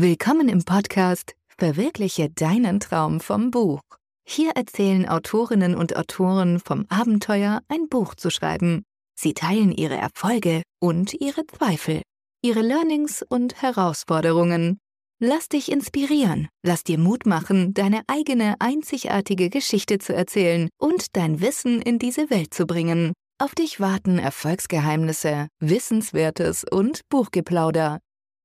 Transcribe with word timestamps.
Willkommen 0.00 0.48
im 0.48 0.62
Podcast 0.64 1.34
Verwirkliche 1.48 2.30
deinen 2.30 2.78
Traum 2.78 3.18
vom 3.18 3.50
Buch. 3.50 3.80
Hier 4.24 4.52
erzählen 4.52 5.08
Autorinnen 5.08 5.74
und 5.74 5.96
Autoren 5.96 6.60
vom 6.60 6.86
Abenteuer, 6.88 7.62
ein 7.66 7.88
Buch 7.88 8.14
zu 8.14 8.30
schreiben. 8.30 8.84
Sie 9.18 9.34
teilen 9.34 9.72
ihre 9.72 9.96
Erfolge 9.96 10.62
und 10.78 11.14
ihre 11.14 11.44
Zweifel, 11.48 12.02
ihre 12.42 12.60
Learnings 12.60 13.24
und 13.28 13.60
Herausforderungen. 13.60 14.78
Lass 15.20 15.48
dich 15.48 15.72
inspirieren, 15.72 16.46
lass 16.64 16.84
dir 16.84 16.96
Mut 17.00 17.26
machen, 17.26 17.74
deine 17.74 18.02
eigene 18.06 18.54
einzigartige 18.60 19.50
Geschichte 19.50 19.98
zu 19.98 20.14
erzählen 20.14 20.68
und 20.78 21.16
dein 21.16 21.40
Wissen 21.40 21.82
in 21.82 21.98
diese 21.98 22.30
Welt 22.30 22.54
zu 22.54 22.66
bringen. 22.66 23.14
Auf 23.40 23.56
dich 23.56 23.80
warten 23.80 24.20
Erfolgsgeheimnisse, 24.20 25.48
Wissenswertes 25.58 26.62
und 26.62 27.00
Buchgeplauder. 27.08 27.98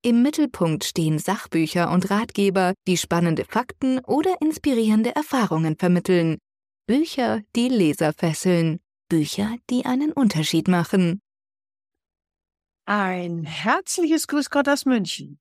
Im 0.05 0.21
Mittelpunkt 0.21 0.83
stehen 0.83 1.17
Sachbücher 1.17 1.89
und 1.89 2.11
Ratgeber, 2.11 2.73
die 2.87 2.97
spannende 2.97 3.45
Fakten 3.45 3.99
oder 3.99 4.35
inspirierende 4.41 5.15
Erfahrungen 5.15 5.77
vermitteln. 5.77 6.39
Bücher, 6.85 7.39
die 7.55 7.69
Leser 7.69 8.11
fesseln. 8.11 8.81
Bücher, 9.07 9.55
die 9.69 9.85
einen 9.85 10.11
Unterschied 10.11 10.67
machen. 10.67 11.21
Ein 12.85 13.45
herzliches 13.45 14.27
Grüß 14.27 14.49
Gott 14.49 14.67
aus 14.67 14.83
München. 14.83 15.39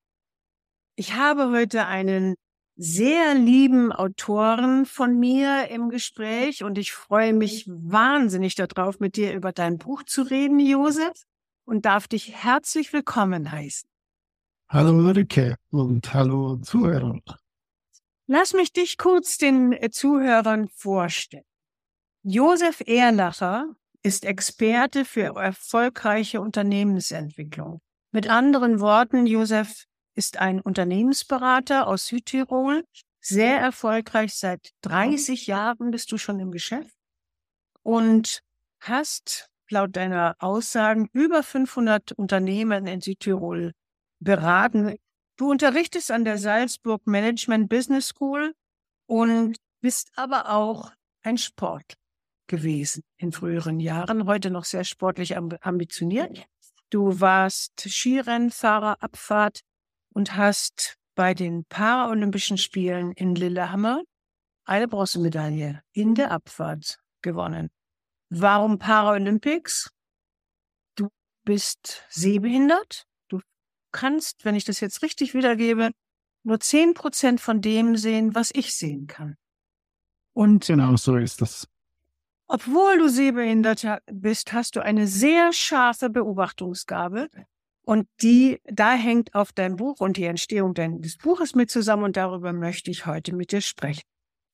Ich 0.95 1.15
habe 1.15 1.51
heute 1.51 1.87
einen 1.87 2.37
sehr 2.77 3.35
lieben 3.35 3.91
Autoren 3.91 4.87
von 4.87 5.19
mir 5.19 5.71
im 5.71 5.89
Gespräch 5.89 6.63
und 6.63 6.79
ich 6.79 6.93
freue 6.93 7.33
mich 7.33 7.65
wahnsinnig 7.67 8.55
darauf, 8.55 9.01
mit 9.01 9.17
dir 9.17 9.35
über 9.35 9.51
dein 9.51 9.79
Buch 9.79 10.05
zu 10.05 10.23
reden, 10.23 10.61
Josef, 10.61 11.25
und 11.65 11.85
darf 11.85 12.07
dich 12.07 12.33
herzlich 12.33 12.93
willkommen 12.93 13.51
heißen. 13.51 13.92
Hallo 14.75 14.93
Ulrike 14.93 15.57
und 15.71 16.15
hallo 16.15 16.57
Zuhörer. 16.57 17.21
Lass 18.27 18.55
mich 18.55 18.73
dich 18.73 18.97
kurz 18.97 19.37
den 19.37 19.75
äh, 19.75 19.91
Zuhörern 19.91 20.67
vorstellen. 20.69 21.45
Josef 22.23 22.81
Erlacher 22.87 23.67
ist 24.03 24.25
Experte 24.25 25.05
für 25.05 25.37
erfolgreiche 25.39 26.41
Unternehmensentwicklung. 26.41 27.83
Mit 28.13 28.31
anderen 28.31 28.81
Worten, 28.81 29.27
Josef 29.27 29.85
ist 30.15 30.39
ein 30.39 30.59
Unternehmensberater 30.59 31.87
aus 31.87 32.07
Südtirol, 32.07 32.83
sehr 33.21 33.61
erfolgreich. 33.61 34.33
Seit 34.33 34.71
30 34.81 35.49
Jahren 35.49 35.91
bist 35.91 36.11
du 36.13 36.17
schon 36.17 36.41
im 36.41 36.51
Geschäft 36.51 36.97
und 37.83 38.41
hast 38.81 39.51
laut 39.69 39.97
deiner 39.97 40.35
Aussagen 40.39 41.11
über 41.13 41.43
500 41.43 42.13
Unternehmen 42.13 42.87
in 42.87 43.03
Südtirol 43.03 43.75
beraten. 44.23 44.97
Du 45.37 45.51
unterrichtest 45.51 46.11
an 46.11 46.25
der 46.25 46.39
Salzburg 46.39 47.07
Management 47.07 47.69
Business 47.69 48.09
School 48.09 48.55
und 49.07 49.57
bist 49.81 50.11
aber 50.17 50.51
auch 50.51 50.93
ein 51.23 51.39
Sport 51.39 51.95
gewesen 52.47 53.03
in 53.17 53.33
früheren 53.33 53.81
Jahren, 53.81 54.27
heute 54.27 54.51
noch 54.51 54.65
sehr 54.65 54.85
sportlich 54.85 55.37
ambitioniert. 55.37 56.45
Du 56.91 57.21
warst 57.21 57.81
Skirennfahrer, 57.81 59.03
Abfahrt 59.03 59.61
und 60.13 60.37
hast 60.37 60.97
bei 61.15 61.35
den 61.35 61.65
Paralympischen 61.65 62.59
Spielen 62.59 63.13
in 63.13 63.35
Lillehammer 63.35 64.03
eine 64.65 64.89
Bronzemedaille 64.89 65.83
in 65.93 66.15
der 66.15 66.31
Abfahrt 66.31 66.99
gewonnen. 67.23 67.71
Warum 68.29 68.79
Paralympics? 68.79 69.91
Du 70.95 71.09
bist 71.45 72.05
sehbehindert 72.11 73.07
kannst, 73.93 74.45
wenn 74.45 74.55
ich 74.55 74.65
das 74.65 74.81
jetzt 74.81 75.03
richtig 75.03 75.35
wiedergebe, 75.35 75.91
nur 76.45 76.61
zehn 76.61 76.95
Prozent 76.95 77.41
von 77.41 77.61
dem 77.61 77.97
sehen, 77.97 78.35
was 78.35 78.51
ich 78.53 78.75
sehen 78.75 79.07
kann. 79.07 79.37
Und 80.33 80.67
genau 80.67 80.97
so 80.97 81.17
ist 81.17 81.41
das. 81.41 81.69
Obwohl 82.47 82.99
du 82.99 83.09
sehbehindert 83.09 83.87
bist, 84.11 84.53
hast 84.53 84.77
du 84.77 84.81
eine 84.81 85.07
sehr 85.07 85.53
scharfe 85.53 86.11
Beobachtungsgabe. 86.11 87.29
Und 87.85 88.09
die, 88.21 88.61
da 88.65 88.93
hängt 88.93 89.35
auf 89.35 89.53
dein 89.53 89.77
Buch 89.77 90.01
und 90.01 90.17
die 90.17 90.25
Entstehung 90.25 90.75
deines 90.75 91.17
Buches 91.17 91.55
mit 91.55 91.71
zusammen 91.71 92.05
und 92.05 92.17
darüber 92.17 92.53
möchte 92.53 92.91
ich 92.91 93.07
heute 93.07 93.35
mit 93.35 93.53
dir 93.53 93.61
sprechen. 93.61 94.03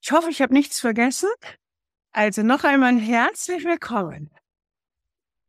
Ich 0.01 0.13
hoffe, 0.13 0.31
ich 0.31 0.41
habe 0.41 0.55
nichts 0.55 0.81
vergessen. 0.81 1.29
Also 2.13 2.43
noch 2.43 2.65
einmal 2.65 2.99
herzlich 2.99 3.65
willkommen. 3.65 4.31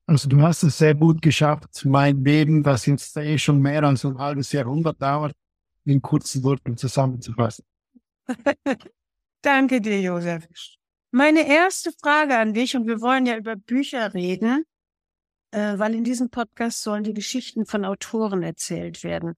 Also 0.09 0.27
du 0.27 0.41
hast 0.41 0.63
es 0.63 0.79
sehr 0.79 0.95
gut 0.95 1.21
geschafft, 1.21 1.85
mein 1.85 2.23
Leben, 2.23 2.63
das 2.63 2.87
jetzt 2.87 3.15
eh 3.15 3.37
schon 3.37 3.61
mehr 3.61 3.83
als 3.83 4.03
ein 4.03 4.17
halbes 4.17 4.51
Jahrhundert 4.51 4.99
dauert, 4.99 5.35
in 5.85 6.01
kurzen 6.01 6.41
Worten 6.41 6.75
zusammenzufassen. 6.75 7.63
Danke 9.43 9.79
dir, 9.79 10.01
Josef. 10.01 10.47
Meine 11.11 11.47
erste 11.47 11.91
Frage 11.91 12.35
an 12.39 12.55
dich, 12.55 12.75
und 12.75 12.87
wir 12.87 13.01
wollen 13.01 13.27
ja 13.27 13.37
über 13.37 13.55
Bücher 13.55 14.11
reden, 14.15 14.63
äh, 15.51 15.77
weil 15.77 15.93
in 15.93 16.03
diesem 16.03 16.31
Podcast 16.31 16.81
sollen 16.81 17.03
die 17.03 17.13
Geschichten 17.13 17.67
von 17.67 17.85
Autoren 17.85 18.41
erzählt 18.41 19.03
werden. 19.03 19.35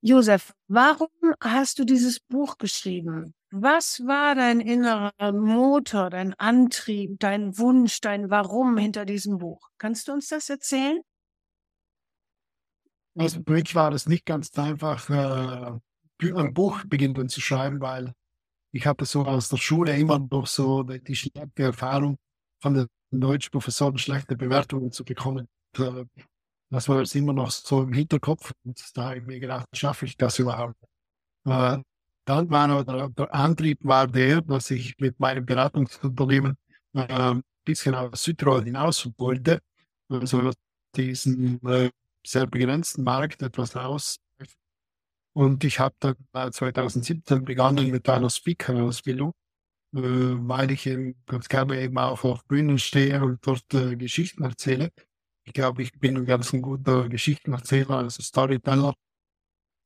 Josef, 0.00 0.54
warum 0.66 1.10
hast 1.42 1.78
du 1.78 1.84
dieses 1.84 2.20
Buch 2.20 2.56
geschrieben? 2.56 3.34
Was 3.56 4.00
war 4.04 4.34
dein 4.34 4.58
innerer 4.58 5.30
Motor, 5.30 6.10
dein 6.10 6.34
Antrieb, 6.34 7.20
dein 7.20 7.56
Wunsch, 7.56 8.00
dein 8.00 8.28
Warum 8.28 8.76
hinter 8.76 9.04
diesem 9.04 9.38
Buch? 9.38 9.70
Kannst 9.78 10.08
du 10.08 10.12
uns 10.12 10.26
das 10.26 10.50
erzählen? 10.50 11.00
Also 13.16 13.40
für 13.46 13.52
mich 13.52 13.72
war 13.76 13.92
es 13.92 14.08
nicht 14.08 14.26
ganz 14.26 14.50
einfach, 14.58 15.08
äh, 15.08 16.32
ein 16.32 16.52
Buch 16.52 16.82
beginnen 16.86 17.28
zu 17.28 17.40
schreiben, 17.40 17.80
weil 17.80 18.12
ich 18.72 18.88
hatte 18.88 19.04
so 19.04 19.24
aus 19.24 19.50
der 19.50 19.58
Schule 19.58 19.96
immer 19.96 20.18
noch 20.18 20.48
so 20.48 20.82
die 20.82 21.14
schlechte 21.14 21.62
Erfahrung 21.62 22.16
von 22.60 22.74
den 22.74 22.88
deutschen 23.12 23.52
Professoren 23.52 23.98
schlechte 23.98 24.36
Bewertungen 24.36 24.90
zu 24.90 25.04
bekommen. 25.04 25.46
Äh, 25.78 26.06
das 26.70 26.88
war 26.88 26.98
jetzt 26.98 27.14
immer 27.14 27.32
noch 27.32 27.52
so 27.52 27.84
im 27.84 27.92
Hinterkopf 27.92 28.50
und 28.64 28.82
da 28.96 29.10
habe 29.10 29.18
ich 29.18 29.24
mir 29.24 29.38
gedacht, 29.38 29.68
schaffe 29.72 30.06
ich 30.06 30.16
das 30.16 30.40
überhaupt? 30.40 30.74
Äh, 31.46 31.78
dann 32.24 32.50
war 32.50 32.84
der, 32.84 33.08
der, 33.10 33.34
Antrieb 33.34 33.78
war 33.82 34.06
der, 34.06 34.40
dass 34.40 34.70
ich 34.70 34.94
mit 34.98 35.20
meinem 35.20 35.44
Beratungsunternehmen 35.44 36.56
äh, 36.94 37.00
ein 37.00 37.42
bisschen 37.64 37.94
aus 37.94 38.22
Südtirol 38.22 38.64
hinaus 38.64 39.08
wollte, 39.18 39.60
also 40.08 40.52
diesen 40.96 41.64
äh, 41.66 41.90
sehr 42.26 42.46
begrenzten 42.46 43.04
Markt 43.04 43.42
etwas 43.42 43.76
aus. 43.76 44.18
Und 45.34 45.64
ich 45.64 45.80
habe 45.80 45.96
dann 45.98 46.16
2017 46.52 47.44
begonnen 47.44 47.90
mit 47.90 48.08
einer 48.08 48.30
Speaker-Ausbildung, 48.30 49.32
äh, 49.94 49.98
weil 50.00 50.70
ich 50.70 50.86
eben 50.86 51.16
ganz 51.26 51.48
gerne 51.48 51.80
eben 51.80 51.98
auch 51.98 52.24
auf 52.24 52.44
Bühnen 52.46 52.78
stehe 52.78 53.22
und 53.22 53.44
dort 53.46 53.74
äh, 53.74 53.96
Geschichten 53.96 54.44
erzähle. 54.44 54.90
Ich 55.44 55.52
glaube, 55.52 55.82
ich 55.82 55.92
bin 55.98 56.16
ein 56.16 56.24
ganz 56.24 56.52
guter 56.52 57.08
Geschichtenerzähler, 57.08 57.98
also 57.98 58.22
Storyteller. 58.22 58.94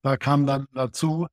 Da 0.03 0.16
kam 0.16 0.47
dann 0.47 0.69
dazu, 0.72 1.27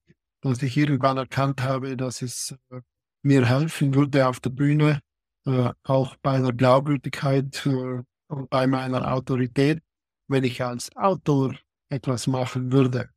dass 0.45 0.61
ich 0.61 0.77
irgendwann 0.77 1.17
erkannt 1.17 1.63
habe, 1.63 1.97
dass 1.97 2.21
es 2.21 2.55
äh, 2.69 2.81
mir 3.23 3.45
helfen 3.47 3.95
würde 3.95 4.27
auf 4.27 4.39
der 4.39 4.51
Bühne, 4.51 5.01
äh, 5.45 5.71
auch 5.83 6.15
bei 6.17 6.39
der 6.39 6.53
Glaubwürdigkeit 6.53 7.65
äh, 7.65 8.03
und 8.27 8.49
bei 8.49 8.67
meiner 8.67 9.11
Autorität, 9.11 9.81
wenn 10.27 10.43
ich 10.43 10.63
als 10.63 10.95
Autor 10.95 11.55
etwas 11.89 12.27
machen 12.27 12.71
würde. 12.71 13.09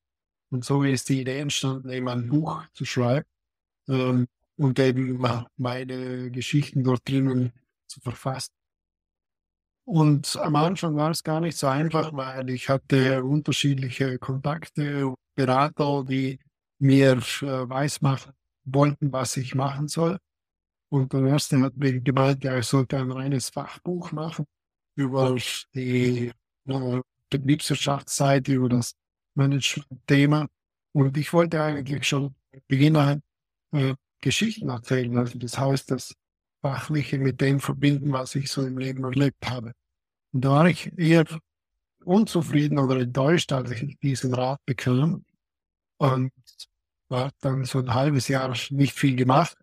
Und 0.50 0.64
so 0.64 0.82
ist 0.82 1.10
die 1.10 1.20
Idee 1.20 1.40
entstanden, 1.40 1.90
eben 1.90 2.08
ein 2.08 2.28
Buch 2.28 2.64
zu 2.72 2.86
schreiben 2.86 3.26
ähm, 3.88 4.26
und 4.56 4.78
eben 4.78 5.22
meine 5.56 6.30
Geschichten 6.30 6.82
dort 6.82 7.06
drinnen 7.06 7.52
zu 7.88 8.00
verfassen. 8.00 8.54
Und 9.84 10.36
am 10.36 10.56
Anfang 10.56 10.96
war 10.96 11.10
es 11.10 11.22
gar 11.22 11.40
nicht 11.40 11.58
so 11.58 11.66
einfach, 11.66 12.12
weil 12.14 12.48
ich 12.50 12.68
hatte 12.70 13.22
unterschiedliche 13.24 14.18
Kontakte 14.18 15.08
und 15.08 15.16
Berater, 15.34 16.04
die 16.04 16.38
mir 16.78 17.12
äh, 17.12 17.68
weismachen 17.68 18.32
wollten, 18.64 19.12
was 19.12 19.36
ich 19.36 19.54
machen 19.54 19.88
soll. 19.88 20.18
Und 20.90 21.12
der 21.12 21.24
erste 21.26 21.60
hat 21.60 21.76
mir 21.76 22.00
gemeint, 22.00 22.44
ja, 22.44 22.58
ich 22.58 22.66
sollte 22.66 22.98
ein 22.98 23.10
reines 23.10 23.50
Fachbuch 23.50 24.12
machen 24.12 24.46
über 24.94 25.36
die 25.74 26.32
äh, 26.66 27.00
Betriebswirtschaftsseite, 27.30 28.52
über 28.52 28.68
das 28.68 28.94
Management-Thema. 29.34 30.48
Und 30.92 31.16
ich 31.16 31.32
wollte 31.32 31.62
eigentlich 31.62 32.06
schon 32.08 32.34
beginnen, 32.66 33.22
äh, 33.72 33.94
Geschichten 34.20 34.68
erzählen. 34.68 35.16
Also 35.18 35.38
das 35.38 35.58
heißt, 35.58 35.90
das 35.90 36.14
Fachliche 36.60 37.18
mit 37.18 37.40
dem 37.40 37.60
verbinden, 37.60 38.12
was 38.12 38.34
ich 38.34 38.50
so 38.50 38.66
im 38.66 38.78
Leben 38.78 39.04
erlebt 39.04 39.48
habe. 39.48 39.72
Und 40.32 40.44
da 40.44 40.50
war 40.50 40.66
ich 40.66 40.90
eher 40.98 41.24
unzufrieden 42.04 42.78
oder 42.78 43.00
enttäuscht, 43.00 43.52
als 43.52 43.70
ich 43.70 43.98
diesen 44.00 44.34
Rat 44.34 44.60
bekam. 44.64 45.24
Und 45.98 46.32
war 47.08 47.30
dann 47.40 47.64
so 47.64 47.78
ein 47.78 47.94
halbes 47.94 48.28
Jahr 48.28 48.54
nicht 48.70 48.94
viel 48.94 49.16
gemacht. 49.16 49.56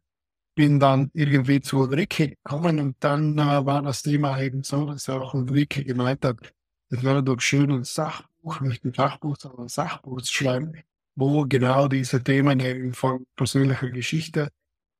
Bin 0.56 0.80
dann 0.80 1.12
irgendwie 1.14 1.62
zu 1.62 1.80
Ulrike 1.80 2.30
gekommen 2.30 2.80
und 2.80 2.96
dann 3.02 3.38
äh, 3.38 3.66
war 3.66 3.82
das 3.82 4.04
Thema 4.04 4.40
eben 4.42 4.64
so, 4.64 4.86
dass 4.86 5.10
auch 5.10 5.34
Ulrike 5.34 5.84
gemeint 5.84 6.24
hat, 6.26 6.54
es 6.90 7.04
wäre 7.04 7.24
doch 7.24 7.42
schön, 7.42 7.72
ein 7.72 7.84
Sachbuch, 7.84 8.62
nicht 8.62 8.86
ein 8.86 8.94
Fachbuch, 8.94 9.38
sondern 9.40 9.66
ein 9.66 9.70
Sachbuch 9.70 10.22
zu 10.22 10.34
schreiben. 10.34 10.74
wo 11.16 11.46
genau 11.46 11.88
diese 11.88 12.24
Themen 12.24 12.60
eben 12.60 12.94
von 12.94 13.26
persönlicher 13.36 13.90
Geschichte 13.90 14.50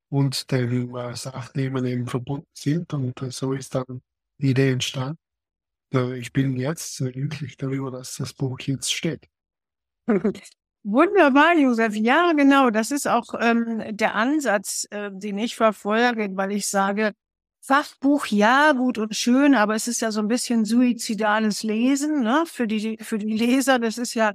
und 0.08 0.50
den 0.50 0.94
äh, 0.96 1.14
Sachthemen 1.16 1.84
eben 1.86 2.06
verbunden 2.06 2.48
sind. 2.54 2.92
Und 2.94 3.20
äh, 3.22 3.30
so 3.30 3.52
ist 3.52 3.74
dann 3.74 4.02
die 4.38 4.50
Idee 4.50 4.72
entstanden. 4.72 5.18
Äh, 5.92 6.18
ich 6.18 6.32
bin 6.32 6.56
jetzt 6.56 6.98
glücklich 6.98 7.56
darüber, 7.56 7.90
dass 7.90 8.16
das 8.16 8.32
Buch 8.34 8.58
jetzt 8.60 8.92
steht. 8.92 9.28
Wunderbar, 10.88 11.58
Josef. 11.58 11.96
Ja, 11.96 12.32
genau. 12.32 12.70
Das 12.70 12.92
ist 12.92 13.08
auch 13.08 13.34
ähm, 13.40 13.82
der 13.96 14.14
Ansatz, 14.14 14.86
äh, 14.90 15.10
den 15.12 15.36
ich 15.36 15.56
verfolge, 15.56 16.28
weil 16.36 16.52
ich 16.52 16.68
sage, 16.68 17.12
Fachbuch, 17.60 18.26
ja, 18.26 18.70
gut 18.70 18.96
und 18.96 19.16
schön, 19.16 19.56
aber 19.56 19.74
es 19.74 19.88
ist 19.88 20.00
ja 20.00 20.12
so 20.12 20.20
ein 20.20 20.28
bisschen 20.28 20.64
suizidales 20.64 21.64
Lesen, 21.64 22.22
ne, 22.22 22.44
für 22.46 22.68
die, 22.68 22.98
für 23.00 23.18
die 23.18 23.36
Leser. 23.36 23.80
Das 23.80 23.98
ist 23.98 24.14
ja 24.14 24.32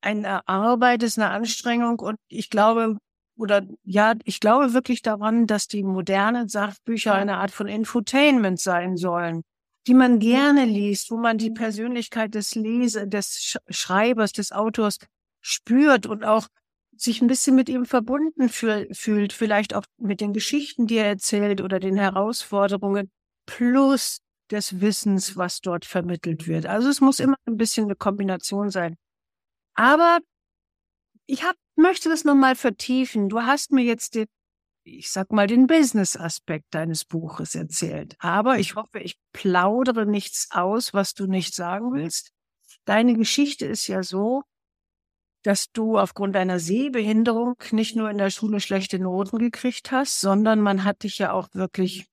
eine 0.00 0.46
Arbeit, 0.46 1.02
ist 1.02 1.18
eine 1.18 1.30
Anstrengung 1.30 1.98
und 1.98 2.16
ich 2.28 2.48
glaube, 2.48 2.96
oder 3.36 3.66
ja, 3.82 4.14
ich 4.22 4.38
glaube 4.38 4.74
wirklich 4.74 5.02
daran, 5.02 5.48
dass 5.48 5.66
die 5.66 5.82
modernen 5.82 6.48
Sachbücher 6.48 7.14
eine 7.14 7.38
Art 7.38 7.50
von 7.50 7.66
Infotainment 7.66 8.60
sein 8.60 8.96
sollen, 8.96 9.42
die 9.88 9.94
man 9.94 10.20
gerne 10.20 10.64
liest, 10.64 11.10
wo 11.10 11.16
man 11.16 11.38
die 11.38 11.50
Persönlichkeit 11.50 12.36
des 12.36 12.54
Leser, 12.54 13.06
des 13.06 13.58
Schreibers, 13.68 14.30
des 14.30 14.52
Autors 14.52 14.98
spürt 15.40 16.06
und 16.06 16.24
auch 16.24 16.48
sich 16.96 17.22
ein 17.22 17.28
bisschen 17.28 17.54
mit 17.54 17.68
ihm 17.68 17.86
verbunden 17.86 18.48
fühl, 18.48 18.88
fühlt, 18.92 19.32
vielleicht 19.32 19.74
auch 19.74 19.84
mit 19.98 20.20
den 20.20 20.32
Geschichten, 20.32 20.86
die 20.86 20.96
er 20.96 21.06
erzählt 21.06 21.60
oder 21.60 21.78
den 21.78 21.96
Herausforderungen, 21.96 23.10
plus 23.46 24.18
des 24.50 24.80
Wissens, 24.80 25.36
was 25.36 25.60
dort 25.60 25.84
vermittelt 25.84 26.46
wird. 26.46 26.66
Also 26.66 26.88
es 26.88 27.00
muss 27.00 27.20
immer 27.20 27.36
ein 27.46 27.56
bisschen 27.56 27.84
eine 27.84 27.96
Kombination 27.96 28.70
sein. 28.70 28.96
Aber 29.74 30.18
ich 31.26 31.44
hab, 31.44 31.54
möchte 31.76 32.08
das 32.08 32.24
nochmal 32.24 32.56
vertiefen. 32.56 33.28
Du 33.28 33.42
hast 33.42 33.70
mir 33.70 33.84
jetzt 33.84 34.14
den, 34.14 34.26
ich 34.84 35.10
sag 35.10 35.30
mal, 35.30 35.46
den 35.46 35.66
Business-Aspekt 35.66 36.66
deines 36.70 37.04
Buches 37.04 37.54
erzählt. 37.54 38.16
Aber 38.18 38.58
ich 38.58 38.74
hoffe, 38.74 38.98
ich 38.98 39.18
plaudere 39.32 40.06
nichts 40.06 40.48
aus, 40.50 40.94
was 40.94 41.14
du 41.14 41.26
nicht 41.26 41.54
sagen 41.54 41.92
willst. 41.92 42.32
Deine 42.86 43.14
Geschichte 43.14 43.66
ist 43.66 43.86
ja 43.86 44.02
so, 44.02 44.42
dass 45.42 45.70
du 45.72 45.98
aufgrund 45.98 46.34
deiner 46.34 46.58
Sehbehinderung 46.58 47.54
nicht 47.70 47.96
nur 47.96 48.10
in 48.10 48.18
der 48.18 48.30
Schule 48.30 48.60
schlechte 48.60 48.98
Noten 48.98 49.38
gekriegt 49.38 49.92
hast, 49.92 50.20
sondern 50.20 50.60
man 50.60 50.84
hat 50.84 51.02
dich 51.04 51.18
ja 51.18 51.32
auch 51.32 51.48
wirklich 51.52 52.06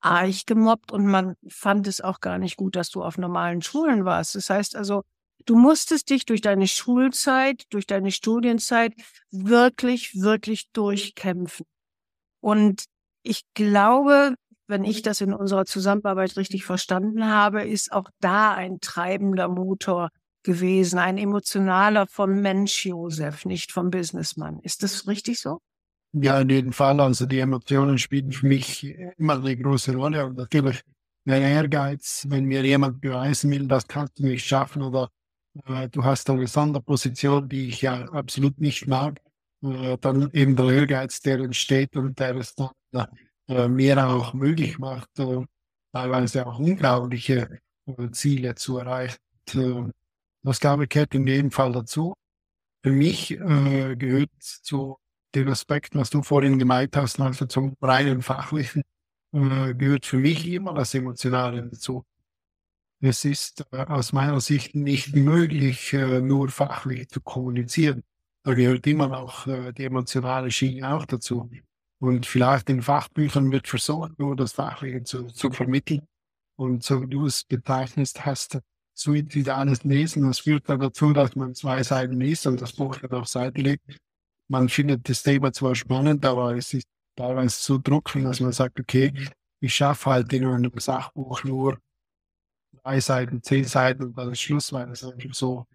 arg 0.00 0.46
gemobbt 0.46 0.92
und 0.92 1.06
man 1.06 1.36
fand 1.48 1.86
es 1.86 2.00
auch 2.00 2.20
gar 2.20 2.38
nicht 2.38 2.56
gut, 2.56 2.76
dass 2.76 2.90
du 2.90 3.02
auf 3.02 3.18
normalen 3.18 3.62
Schulen 3.62 4.04
warst. 4.04 4.34
Das 4.34 4.50
heißt 4.50 4.76
also, 4.76 5.02
du 5.46 5.56
musstest 5.56 6.10
dich 6.10 6.24
durch 6.24 6.40
deine 6.40 6.66
Schulzeit, 6.66 7.64
durch 7.70 7.86
deine 7.86 8.10
Studienzeit 8.10 8.94
wirklich, 9.30 10.20
wirklich 10.20 10.70
durchkämpfen. 10.72 11.66
Und 12.40 12.84
ich 13.22 13.42
glaube, 13.54 14.34
wenn 14.66 14.84
ich 14.84 15.02
das 15.02 15.20
in 15.20 15.32
unserer 15.32 15.64
Zusammenarbeit 15.64 16.36
richtig 16.36 16.64
verstanden 16.64 17.26
habe, 17.26 17.62
ist 17.62 17.92
auch 17.92 18.08
da 18.20 18.54
ein 18.54 18.80
treibender 18.80 19.48
Motor 19.48 20.08
gewesen, 20.42 20.98
ein 20.98 21.18
emotionaler 21.18 22.06
vom 22.06 22.40
Mensch 22.40 22.86
Josef, 22.86 23.44
nicht 23.44 23.72
vom 23.72 23.90
Businessmann. 23.90 24.60
Ist 24.60 24.82
das 24.82 25.06
richtig 25.06 25.40
so? 25.40 25.60
Ja, 26.12 26.40
in 26.40 26.50
jedem 26.50 26.72
Fall. 26.72 27.00
Also 27.00 27.26
die 27.26 27.38
Emotionen 27.38 27.98
spielen 27.98 28.32
für 28.32 28.46
mich 28.46 28.84
immer 29.16 29.34
eine 29.34 29.56
große 29.56 29.94
Rolle 29.94 30.26
und 30.26 30.36
natürlich 30.36 30.82
der 31.24 31.40
Ehrgeiz, 31.40 32.26
wenn 32.28 32.44
mir 32.44 32.64
jemand 32.64 33.00
beweisen 33.00 33.50
will, 33.50 33.66
das 33.66 33.86
kannst 33.86 34.18
du 34.18 34.26
nicht 34.26 34.44
schaffen 34.44 34.82
oder 34.82 35.08
äh, 35.66 35.88
du 35.88 36.04
hast 36.04 36.28
eine 36.28 36.46
Sonderposition, 36.46 37.48
die 37.48 37.68
ich 37.68 37.82
ja 37.82 38.04
absolut 38.10 38.58
nicht 38.58 38.86
mag, 38.86 39.20
äh, 39.62 39.96
dann 40.00 40.30
eben 40.32 40.56
der 40.56 40.70
Ehrgeiz, 40.70 41.20
der 41.20 41.38
entsteht 41.38 41.96
und 41.96 42.18
der 42.18 42.36
es 42.36 42.54
dann 42.54 43.06
äh, 43.48 43.68
mir 43.68 44.06
auch 44.06 44.34
möglich 44.34 44.78
macht, 44.78 45.18
äh, 45.18 45.44
teilweise 45.92 46.46
auch 46.46 46.58
unglaubliche 46.58 47.60
äh, 47.86 48.10
Ziele 48.10 48.54
zu 48.54 48.78
erreichen. 48.78 49.18
Und, 49.54 49.92
ich 50.44 50.60
gehört 50.60 51.14
in 51.14 51.26
jedem 51.26 51.50
Fall 51.50 51.72
dazu. 51.72 52.14
Für 52.82 52.90
mich 52.90 53.32
äh, 53.32 53.96
gehört 53.96 54.30
zu 54.40 54.98
dem 55.34 55.48
Aspekt, 55.48 55.94
was 55.94 56.10
du 56.10 56.22
vorhin 56.22 56.58
gemeint 56.58 56.96
hast, 56.96 57.20
also 57.20 57.46
zum 57.46 57.76
reinen 57.80 58.22
fachlichen, 58.22 58.82
äh, 59.32 59.74
gehört 59.74 60.06
für 60.06 60.18
mich 60.18 60.46
immer 60.48 60.74
das 60.74 60.94
Emotionale 60.94 61.62
dazu. 61.68 62.04
Es 63.00 63.24
ist 63.24 63.64
äh, 63.72 63.78
aus 63.78 64.12
meiner 64.12 64.40
Sicht 64.40 64.74
nicht 64.74 65.14
möglich, 65.14 65.92
äh, 65.92 66.20
nur 66.20 66.48
fachlich 66.48 67.08
zu 67.08 67.20
kommunizieren. 67.20 68.02
Da 68.44 68.54
gehört 68.54 68.86
immer 68.86 69.16
auch 69.18 69.46
äh, 69.46 69.72
die 69.72 69.84
emotionale 69.84 70.50
Schiene 70.50 70.94
auch 70.94 71.06
dazu. 71.06 71.50
Und 72.00 72.26
vielleicht 72.26 72.68
in 72.68 72.82
Fachbüchern 72.82 73.52
wird 73.52 73.68
versucht, 73.68 74.18
nur 74.18 74.34
das 74.34 74.52
Fachliche 74.52 75.04
zu, 75.04 75.26
zu 75.28 75.50
vermitteln. 75.50 76.06
Und 76.56 76.82
so 76.82 77.02
wie 77.02 77.06
du 77.06 77.26
es 77.26 77.44
bezeichnet 77.44 78.24
hast, 78.24 78.60
suizidales 78.94 79.84
Lesen. 79.84 80.22
Das 80.22 80.40
führt 80.40 80.68
dann 80.68 80.80
dazu, 80.80 81.12
dass 81.12 81.34
man 81.36 81.54
zwei 81.54 81.82
Seiten 81.82 82.20
liest 82.20 82.46
und 82.46 82.60
das 82.60 82.72
Buch 82.72 82.96
dann 82.96 83.12
auf 83.12 83.28
Seite 83.28 83.60
legt. 83.60 83.98
Man 84.48 84.68
findet 84.68 85.08
das 85.08 85.22
Thema 85.22 85.52
zwar 85.52 85.74
spannend, 85.74 86.24
aber 86.24 86.56
es 86.56 86.74
ist 86.74 86.86
teilweise 87.16 87.56
so 87.60 87.78
druckend, 87.78 88.24
dass 88.24 88.40
man 88.40 88.52
sagt, 88.52 88.78
okay, 88.78 89.12
ich 89.60 89.74
schaffe 89.74 90.10
halt 90.10 90.32
in 90.32 90.44
einem 90.44 90.72
Sachbuch 90.76 91.44
nur 91.44 91.78
drei 92.82 93.00
Seiten, 93.00 93.42
zehn 93.42 93.64
Seiten 93.64 94.02
und 94.04 94.18
dann 94.18 94.32
ist 94.32 94.40
Schluss, 94.40 94.72
weil 94.72 94.90
es 94.90 95.04
einfach 95.04 95.34
so 95.34 95.66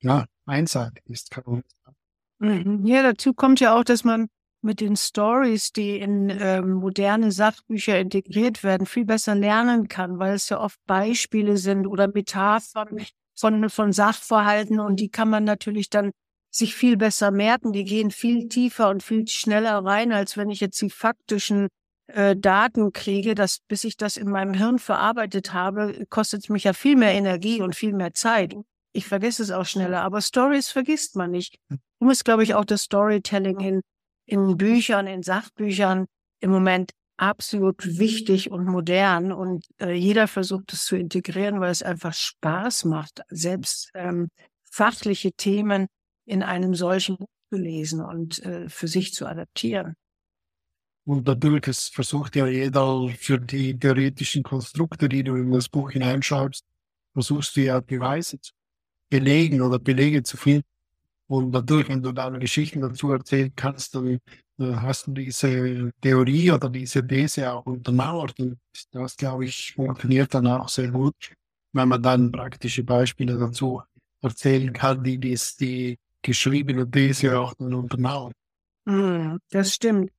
ja, 0.00 0.24
einseitig 0.46 1.02
ist. 1.06 1.30
Kann 1.30 1.44
man 1.46 1.62
sagen. 1.84 1.96
Mhm. 2.38 2.86
Ja, 2.86 3.02
dazu 3.02 3.34
kommt 3.34 3.60
ja 3.60 3.78
auch, 3.78 3.84
dass 3.84 4.04
man 4.04 4.28
mit 4.62 4.80
den 4.80 4.96
Stories, 4.96 5.72
die 5.72 5.98
in 5.98 6.30
ähm, 6.30 6.72
moderne 6.74 7.32
Sachbücher 7.32 7.98
integriert 7.98 8.62
werden, 8.62 8.86
viel 8.86 9.04
besser 9.04 9.34
lernen 9.34 9.88
kann, 9.88 10.18
weil 10.18 10.34
es 10.34 10.48
ja 10.48 10.60
oft 10.60 10.78
Beispiele 10.86 11.56
sind 11.56 11.86
oder 11.86 12.08
Metaphern 12.08 13.04
von, 13.34 13.70
von 13.70 13.92
Sachverhalten 13.92 14.80
und 14.80 15.00
die 15.00 15.08
kann 15.08 15.30
man 15.30 15.44
natürlich 15.44 15.88
dann 15.88 16.10
sich 16.50 16.74
viel 16.74 16.96
besser 16.96 17.30
merken. 17.30 17.72
Die 17.72 17.84
gehen 17.84 18.10
viel 18.10 18.48
tiefer 18.48 18.90
und 18.90 19.02
viel 19.02 19.26
schneller 19.28 19.84
rein, 19.84 20.12
als 20.12 20.36
wenn 20.36 20.50
ich 20.50 20.60
jetzt 20.60 20.80
die 20.82 20.90
faktischen 20.90 21.68
äh, 22.08 22.36
Daten 22.36 22.92
kriege, 22.92 23.34
dass 23.34 23.60
bis 23.68 23.84
ich 23.84 23.96
das 23.96 24.16
in 24.16 24.28
meinem 24.28 24.54
Hirn 24.54 24.78
verarbeitet 24.78 25.52
habe, 25.52 26.04
kostet 26.10 26.42
es 26.42 26.48
mich 26.48 26.64
ja 26.64 26.72
viel 26.72 26.96
mehr 26.96 27.12
Energie 27.12 27.62
und 27.62 27.76
viel 27.76 27.92
mehr 27.92 28.14
Zeit. 28.14 28.54
Ich 28.92 29.06
vergesse 29.06 29.42
es 29.42 29.52
auch 29.52 29.66
schneller, 29.66 30.02
aber 30.02 30.20
Stories 30.20 30.68
vergisst 30.68 31.14
man 31.14 31.30
nicht. 31.30 31.58
Du 31.68 31.76
musst, 32.00 32.24
glaube 32.24 32.42
ich, 32.42 32.54
auch 32.54 32.64
das 32.64 32.82
Storytelling 32.82 33.60
hin 33.60 33.80
in 34.30 34.56
Büchern, 34.56 35.06
in 35.06 35.22
Sachbüchern 35.22 36.06
im 36.40 36.50
Moment 36.50 36.92
absolut 37.16 37.98
wichtig 37.98 38.50
und 38.50 38.64
modern 38.64 39.32
und 39.32 39.66
äh, 39.78 39.92
jeder 39.92 40.26
versucht 40.26 40.72
es 40.72 40.84
zu 40.84 40.96
integrieren, 40.96 41.60
weil 41.60 41.70
es 41.70 41.82
einfach 41.82 42.14
Spaß 42.14 42.84
macht, 42.86 43.20
selbst 43.28 43.90
ähm, 43.94 44.28
fachliche 44.70 45.32
Themen 45.32 45.86
in 46.24 46.42
einem 46.42 46.74
solchen 46.74 47.16
Buch 47.16 47.28
zu 47.52 47.58
lesen 47.58 48.00
und 48.00 48.38
äh, 48.44 48.68
für 48.68 48.88
sich 48.88 49.12
zu 49.12 49.26
adaptieren. 49.26 49.94
Und 51.04 51.26
natürlich, 51.26 51.66
es 51.66 51.88
versucht 51.88 52.36
ja 52.36 52.46
jeder 52.46 53.08
für 53.18 53.38
die 53.38 53.78
theoretischen 53.78 54.42
Konstrukte, 54.42 55.08
die 55.08 55.24
du 55.24 55.34
in 55.34 55.50
das 55.50 55.68
Buch 55.68 55.90
hineinschreibst, 55.90 56.64
versuchst 57.12 57.56
du 57.56 57.62
ja 57.62 57.80
Beweise 57.80 58.40
zu 58.40 58.52
belegen 59.10 59.60
oder 59.60 59.80
Belege 59.80 60.22
zu 60.22 60.36
finden, 60.36 60.69
und 61.30 61.52
natürlich, 61.52 61.88
wenn 61.88 62.02
du 62.02 62.10
deine 62.10 62.40
Geschichten 62.40 62.80
dazu 62.80 63.12
erzählen 63.12 63.52
kannst, 63.54 63.94
dann 63.94 64.08
äh, 64.08 64.18
hast 64.58 65.06
du 65.06 65.12
diese 65.12 65.92
Theorie 66.02 66.50
oder 66.50 66.68
diese 66.68 67.06
These 67.06 67.52
auch 67.52 67.64
untermauert. 67.66 68.34
Das, 68.90 69.16
glaube 69.16 69.44
ich, 69.44 69.72
funktioniert 69.74 70.34
dann 70.34 70.48
auch 70.48 70.68
sehr 70.68 70.88
gut, 70.88 71.14
wenn 71.72 71.86
man 71.86 72.02
dann 72.02 72.32
praktische 72.32 72.82
Beispiele 72.82 73.38
dazu 73.38 73.80
erzählen 74.20 74.72
kann, 74.72 75.04
die 75.04 75.18
dies, 75.18 75.56
die 75.56 76.00
geschriebene 76.20 76.90
These 76.90 77.38
auch 77.38 77.54
dann 77.54 77.74
untermauern. 77.74 78.32
Mm, 78.86 79.36
das 79.50 79.72
stimmt. 79.72 80.10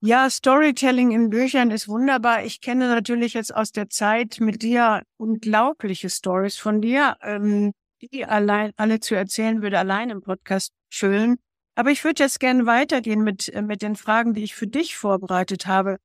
Ja, 0.00 0.30
Storytelling 0.30 1.10
in 1.10 1.28
Büchern 1.28 1.70
ist 1.72 1.88
wunderbar. 1.88 2.42
Ich 2.42 2.62
kenne 2.62 2.88
natürlich 2.88 3.34
jetzt 3.34 3.54
aus 3.54 3.70
der 3.70 3.90
Zeit 3.90 4.40
mit 4.40 4.62
dir 4.62 5.02
unglaubliche 5.18 6.08
Stories 6.08 6.56
von 6.56 6.80
dir. 6.80 7.18
Ähm, 7.20 7.72
die 8.08 8.24
allein, 8.24 8.72
alle 8.76 9.00
zu 9.00 9.14
erzählen, 9.14 9.62
würde 9.62 9.78
allein 9.78 10.10
im 10.10 10.22
Podcast 10.22 10.72
füllen. 10.90 11.36
Aber 11.74 11.90
ich 11.90 12.04
würde 12.04 12.22
jetzt 12.22 12.40
gerne 12.40 12.66
weitergehen 12.66 13.22
mit, 13.22 13.48
äh, 13.48 13.62
mit 13.62 13.82
den 13.82 13.96
Fragen, 13.96 14.34
die 14.34 14.44
ich 14.44 14.54
für 14.54 14.66
dich 14.66 14.96
vorbereitet 14.96 15.66
habe. 15.66 15.98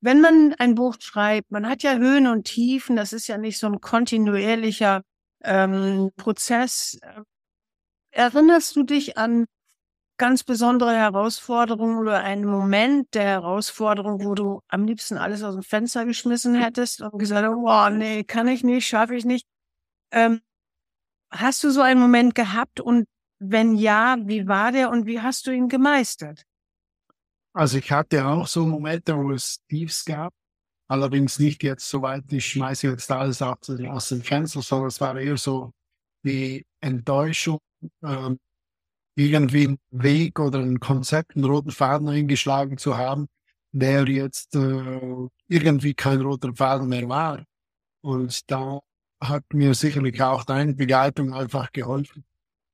Wenn 0.00 0.20
man 0.20 0.54
ein 0.58 0.74
Buch 0.74 0.96
schreibt, 1.00 1.50
man 1.50 1.66
hat 1.68 1.82
ja 1.82 1.96
Höhen 1.96 2.26
und 2.26 2.44
Tiefen, 2.44 2.96
das 2.96 3.12
ist 3.12 3.26
ja 3.28 3.38
nicht 3.38 3.58
so 3.58 3.66
ein 3.66 3.80
kontinuierlicher 3.80 5.02
ähm, 5.42 6.10
Prozess. 6.16 6.98
Erinnerst 8.10 8.76
du 8.76 8.82
dich 8.82 9.16
an 9.18 9.46
ganz 10.18 10.44
besondere 10.44 10.94
Herausforderungen 10.94 11.98
oder 11.98 12.20
einen 12.20 12.44
Moment 12.44 13.14
der 13.14 13.24
Herausforderung, 13.24 14.24
wo 14.24 14.34
du 14.34 14.60
am 14.68 14.84
liebsten 14.84 15.18
alles 15.18 15.42
aus 15.42 15.54
dem 15.54 15.62
Fenster 15.62 16.04
geschmissen 16.04 16.54
hättest 16.54 17.02
und 17.02 17.18
gesagt 17.18 17.46
hast, 17.46 17.54
oh 17.54 17.90
nee, 17.90 18.24
kann 18.24 18.48
ich 18.48 18.64
nicht, 18.64 18.86
schaffe 18.86 19.14
ich 19.14 19.24
nicht. 19.24 19.46
Ähm, 20.10 20.40
Hast 21.30 21.64
du 21.64 21.70
so 21.70 21.80
einen 21.82 22.00
Moment 22.00 22.34
gehabt 22.34 22.80
und 22.80 23.06
Wenn 23.38 23.76
ja, 23.76 24.16
wie 24.20 24.48
war 24.48 24.72
der 24.72 24.90
und 24.90 25.06
wie 25.06 25.20
hast 25.20 25.46
du 25.46 25.50
ihn 25.50 25.68
gemeistert? 25.68 26.44
Also 27.52 27.78
ich 27.78 27.90
hatte 27.92 28.24
auch 28.24 28.46
so 28.46 28.66
Momente, 28.66 29.16
wo 29.16 29.32
es 29.32 29.58
Tiefs 29.68 30.04
gab. 30.04 30.32
Allerdings 30.88 31.38
nicht 31.38 31.62
jetzt 31.62 31.88
so 31.88 32.02
weit, 32.02 32.24
ich 32.32 32.46
schmeiße 32.46 32.88
jetzt 32.88 33.10
alles 33.10 33.42
aus 33.42 34.08
dem 34.08 34.22
Fenster, 34.22 34.62
sondern 34.62 34.88
es 34.88 35.00
war 35.00 35.18
eher 35.18 35.36
so 35.36 35.72
die 36.24 36.64
Enttäuschung, 36.80 37.58
ähm, 38.02 38.38
irgendwie 39.16 39.68
einen 39.68 39.78
Weg 39.90 40.38
oder 40.40 40.60
ein 40.60 40.80
Konzept, 40.80 41.36
einen 41.36 41.44
roten 41.44 41.70
Faden 41.72 42.08
eingeschlagen 42.08 42.78
zu 42.78 42.96
haben, 42.96 43.26
der 43.72 44.08
jetzt 44.08 44.54
äh, 44.54 45.28
irgendwie 45.48 45.94
kein 45.94 46.20
roter 46.20 46.54
Faden 46.54 46.88
mehr 46.88 47.08
war. 47.08 47.44
Und 48.02 48.50
da 48.50 48.80
hat 49.20 49.44
mir 49.52 49.74
sicherlich 49.74 50.20
auch 50.22 50.44
deine 50.44 50.74
Begleitung 50.74 51.32
einfach 51.32 51.72
geholfen, 51.72 52.24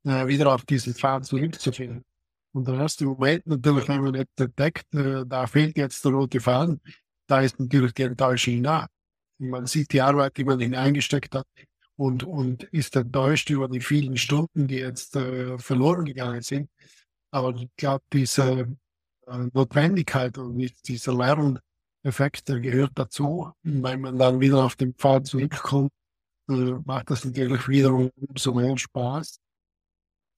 äh, 0.05 0.27
wieder 0.27 0.55
auf 0.55 0.65
diesen 0.65 0.95
Pfad 0.95 1.25
zurückzufinden. 1.25 2.05
Und 2.53 2.69
der 2.69 2.75
erste 2.75 3.05
Moment 3.07 3.47
natürlich, 3.47 3.89
wenn 3.89 4.03
man 4.03 4.15
jetzt 4.15 4.41
entdeckt, 4.41 4.95
äh, 4.95 5.25
da 5.27 5.47
fehlt 5.47 5.77
jetzt 5.77 6.05
der 6.05 6.13
rote 6.13 6.41
Faden, 6.41 6.81
da 7.27 7.41
ist 7.41 7.59
natürlich 7.59 7.95
die 7.95 8.03
Enttäuschung 8.03 8.63
da. 8.63 8.87
Man 9.39 9.67
sieht 9.67 9.93
die 9.93 10.01
Arbeit, 10.01 10.37
die 10.37 10.45
man 10.45 10.61
hineingesteckt 10.61 11.35
hat 11.35 11.47
und, 11.97 12.25
und 12.25 12.65
ist 12.65 12.95
enttäuscht 12.97 13.49
über 13.51 13.69
die 13.69 13.81
vielen 13.81 14.17
Stunden, 14.17 14.67
die 14.69 14.77
jetzt 14.77 15.17
äh, 15.17 15.59
verloren 15.59 16.05
gegangen 16.05 16.43
sind. 16.43 16.69
Aber 17.31 17.55
ich 17.57 17.69
glaube, 17.77 18.05
diese 18.13 18.77
äh, 19.27 19.39
Notwendigkeit 19.53 20.37
und 20.37 20.59
dieser 20.87 21.15
Lerneffekt, 21.15 22.49
der 22.49 22.61
gehört 22.61 22.93
dazu. 22.95 23.51
Wenn 23.63 24.01
man 24.03 24.19
dann 24.19 24.41
wieder 24.41 24.65
auf 24.65 24.77
den 24.77 24.95
Pfad 24.95 25.27
zurückkommt, 25.27 25.91
macht 26.85 27.11
das 27.11 27.25
natürlich 27.25 27.69
wiederum 27.69 28.11
umso 28.17 28.55
mehr 28.55 28.77
Spaß. 28.77 29.39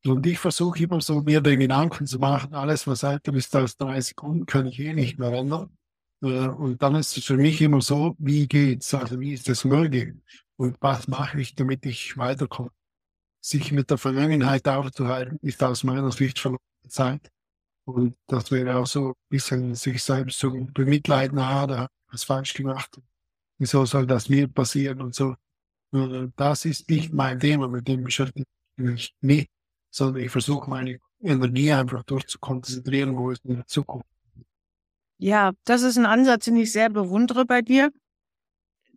Und 0.07 0.27
ich 0.27 0.39
versuche 0.39 0.83
immer 0.83 1.01
so, 1.01 1.23
mir 1.23 1.41
den 1.41 1.61
Gedanken 1.61 2.07
zu 2.07 2.19
machen, 2.19 2.55
alles, 2.55 2.87
was 2.87 3.03
älter 3.03 3.35
ist 3.35 3.55
als 3.57 3.77
drei 3.77 4.01
Sekunden, 4.01 4.45
kann 4.45 4.67
ich 4.67 4.79
eh 4.79 4.93
nicht 4.93 5.19
mehr 5.19 5.33
ändern. 5.33 5.77
Äh, 6.23 6.49
und 6.49 6.83
dann 6.83 6.95
ist 6.97 7.17
es 7.17 7.25
für 7.25 7.37
mich 7.37 7.61
immer 7.63 7.81
so, 7.81 8.15
wie 8.19 8.47
geht's? 8.47 8.93
Also 8.95 9.19
wie 9.21 9.33
ist 9.33 9.49
es 9.49 9.65
möglich? 9.65 10.15
Und 10.57 10.77
was 10.81 11.09
mache 11.09 11.41
ich, 11.41 11.55
damit 11.55 11.87
ich 11.87 12.17
weiterkomme? 12.19 12.71
Sich 13.41 13.73
mit 13.73 13.91
der 13.91 13.99
Vergangenheit 13.99 14.67
aufzuhalten, 14.69 15.39
ist 15.43 15.63
aus 15.63 15.85
meiner 15.85 16.13
Sicht 16.13 16.39
verlorene 16.39 16.61
Zeit. 16.89 17.31
Und 17.87 18.17
das 18.27 18.51
wäre 18.51 18.77
auch 18.77 18.87
so 18.87 19.09
ein 19.11 19.15
bisschen 19.29 19.75
sich 19.75 20.03
selbst 20.03 20.39
zu 20.39 20.51
bemitleiden, 20.73 21.39
ah, 21.39 21.67
da 21.67 21.89
was 22.11 22.25
falsch 22.25 22.55
gemacht. 22.55 23.01
Wieso 23.59 23.85
soll 23.85 24.07
das 24.07 24.29
mir 24.29 24.49
passieren 24.49 25.01
und 25.01 25.15
so. 25.15 25.35
Das 26.37 26.65
ist 26.65 26.91
nicht 26.91 27.13
mein 27.13 27.39
Thema, 27.39 27.69
mit 27.69 27.87
dem 27.87 28.05
beschäftige 28.05 28.47
ich 28.77 28.85
mich 28.85 29.15
nicht, 29.21 29.51
sondern 29.91 30.23
ich 30.23 30.31
versuche 30.31 30.69
meine 30.69 30.99
Energie 31.21 31.73
einfach 31.73 32.03
dort 32.05 32.29
zu 32.29 32.39
konzentrieren, 32.39 33.17
wo 33.17 33.31
es 33.31 33.39
in 33.45 33.57
der 33.57 33.67
Zukunft 33.67 34.07
ja, 35.19 35.53
das 35.65 35.83
ist 35.83 35.97
ein 35.97 36.07
Ansatz, 36.07 36.47
den 36.47 36.57
ich 36.57 36.73
sehr 36.73 36.91
bewundere 36.91 37.45
bei 37.45 37.63
dir. 37.63 37.91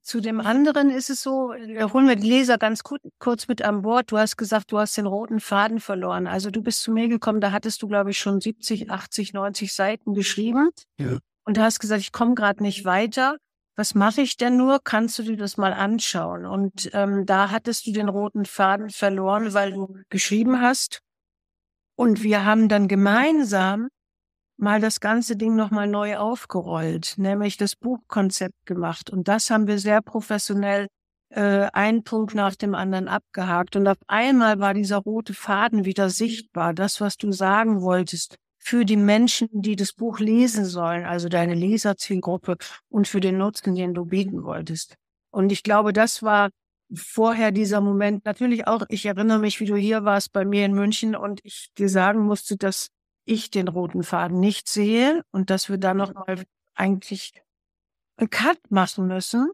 Zu 0.01 0.21
dem 0.21 0.39
anderen 0.39 0.89
ist 0.89 1.09
es 1.09 1.21
so, 1.21 1.53
da 1.53 1.91
holen 1.91 2.07
wir 2.07 2.15
die 2.15 2.29
Leser 2.29 2.57
ganz 2.57 2.81
kurz 3.19 3.47
mit 3.47 3.61
an 3.61 3.81
Bord. 3.81 4.11
Du 4.11 4.17
hast 4.17 4.37
gesagt, 4.37 4.71
du 4.71 4.79
hast 4.79 4.95
den 4.97 5.05
roten 5.05 5.41
Faden 5.41 5.79
verloren. 5.79 6.27
Also 6.27 6.49
du 6.49 6.61
bist 6.61 6.81
zu 6.81 6.91
mir 6.91 7.09
gekommen, 7.09 7.41
da 7.41 7.51
hattest 7.51 7.81
du, 7.81 7.87
glaube 7.87 8.11
ich, 8.11 8.17
schon 8.17 8.39
70, 8.39 8.89
80, 8.89 9.33
90 9.33 9.73
Seiten 9.73 10.13
geschrieben. 10.13 10.69
Ja. 10.97 11.17
Und 11.43 11.57
du 11.57 11.61
hast 11.61 11.79
gesagt, 11.79 12.01
ich 12.01 12.13
komme 12.13 12.35
gerade 12.35 12.63
nicht 12.63 12.85
weiter. 12.85 13.37
Was 13.77 13.93
mache 13.93 14.21
ich 14.21 14.37
denn 14.37 14.57
nur? 14.57 14.79
Kannst 14.83 15.19
du 15.19 15.23
dir 15.23 15.37
das 15.37 15.55
mal 15.55 15.71
anschauen? 15.71 16.47
Und 16.47 16.89
ähm, 16.93 17.27
da 17.27 17.51
hattest 17.51 17.85
du 17.85 17.91
den 17.91 18.09
roten 18.09 18.45
Faden 18.45 18.89
verloren, 18.89 19.53
weil 19.53 19.71
du 19.71 19.99
geschrieben 20.09 20.61
hast. 20.61 21.01
Und 21.95 22.23
wir 22.23 22.43
haben 22.43 22.69
dann 22.69 22.87
gemeinsam 22.87 23.89
mal 24.57 24.81
das 24.81 24.99
ganze 24.99 25.35
Ding 25.35 25.55
nochmal 25.55 25.87
neu 25.87 26.17
aufgerollt, 26.17 27.13
nämlich 27.17 27.57
das 27.57 27.75
Buchkonzept 27.75 28.65
gemacht. 28.65 29.11
Und 29.11 29.27
das 29.27 29.51
haben 29.51 29.67
wir 29.67 29.77
sehr 29.77 30.01
professionell 30.01 30.87
äh, 31.29 31.67
einen 31.71 32.03
Punkt 32.03 32.33
nach 32.33 32.55
dem 32.55 32.73
anderen 32.73 33.07
abgehakt. 33.07 33.75
Und 33.75 33.87
auf 33.87 33.97
einmal 34.07 34.59
war 34.59 34.73
dieser 34.73 34.97
rote 34.97 35.35
Faden 35.35 35.85
wieder 35.85 36.09
sichtbar, 36.09 36.73
das, 36.73 36.99
was 36.99 37.17
du 37.17 37.31
sagen 37.31 37.81
wolltest, 37.81 38.37
für 38.67 38.83
die 38.83 38.97
Menschen, 38.97 39.47
die 39.53 39.77
das 39.77 39.93
Buch 39.93 40.19
lesen 40.19 40.65
sollen, 40.65 41.05
also 41.05 41.29
deine 41.29 41.53
Leserzielgruppe 41.53 42.57
und 42.89 43.07
für 43.07 43.21
den 43.21 43.37
Nutzen, 43.37 43.75
den 43.75 43.93
du 43.93 44.03
bieten 44.03 44.43
wolltest. 44.43 44.95
Und 45.31 45.53
ich 45.53 45.63
glaube, 45.63 45.93
das 45.93 46.21
war 46.21 46.49
vorher 46.93 47.53
dieser 47.53 47.79
Moment 47.79 48.25
natürlich 48.25 48.67
auch, 48.67 48.83
ich 48.89 49.05
erinnere 49.05 49.39
mich, 49.39 49.61
wie 49.61 49.67
du 49.67 49.77
hier 49.77 50.03
warst 50.03 50.33
bei 50.33 50.43
mir 50.43 50.65
in 50.65 50.73
München 50.73 51.15
und 51.15 51.39
ich 51.45 51.69
dir 51.77 51.87
sagen 51.87 52.25
musste, 52.25 52.57
dass 52.57 52.89
ich 53.23 53.51
den 53.51 53.69
roten 53.69 54.03
Faden 54.03 54.41
nicht 54.41 54.67
sehe 54.67 55.23
und 55.31 55.49
dass 55.49 55.69
wir 55.69 55.77
da 55.77 55.93
nochmal 55.93 56.43
eigentlich 56.75 57.31
einen 58.17 58.29
Cut 58.29 58.59
machen 58.69 59.07
müssen, 59.07 59.49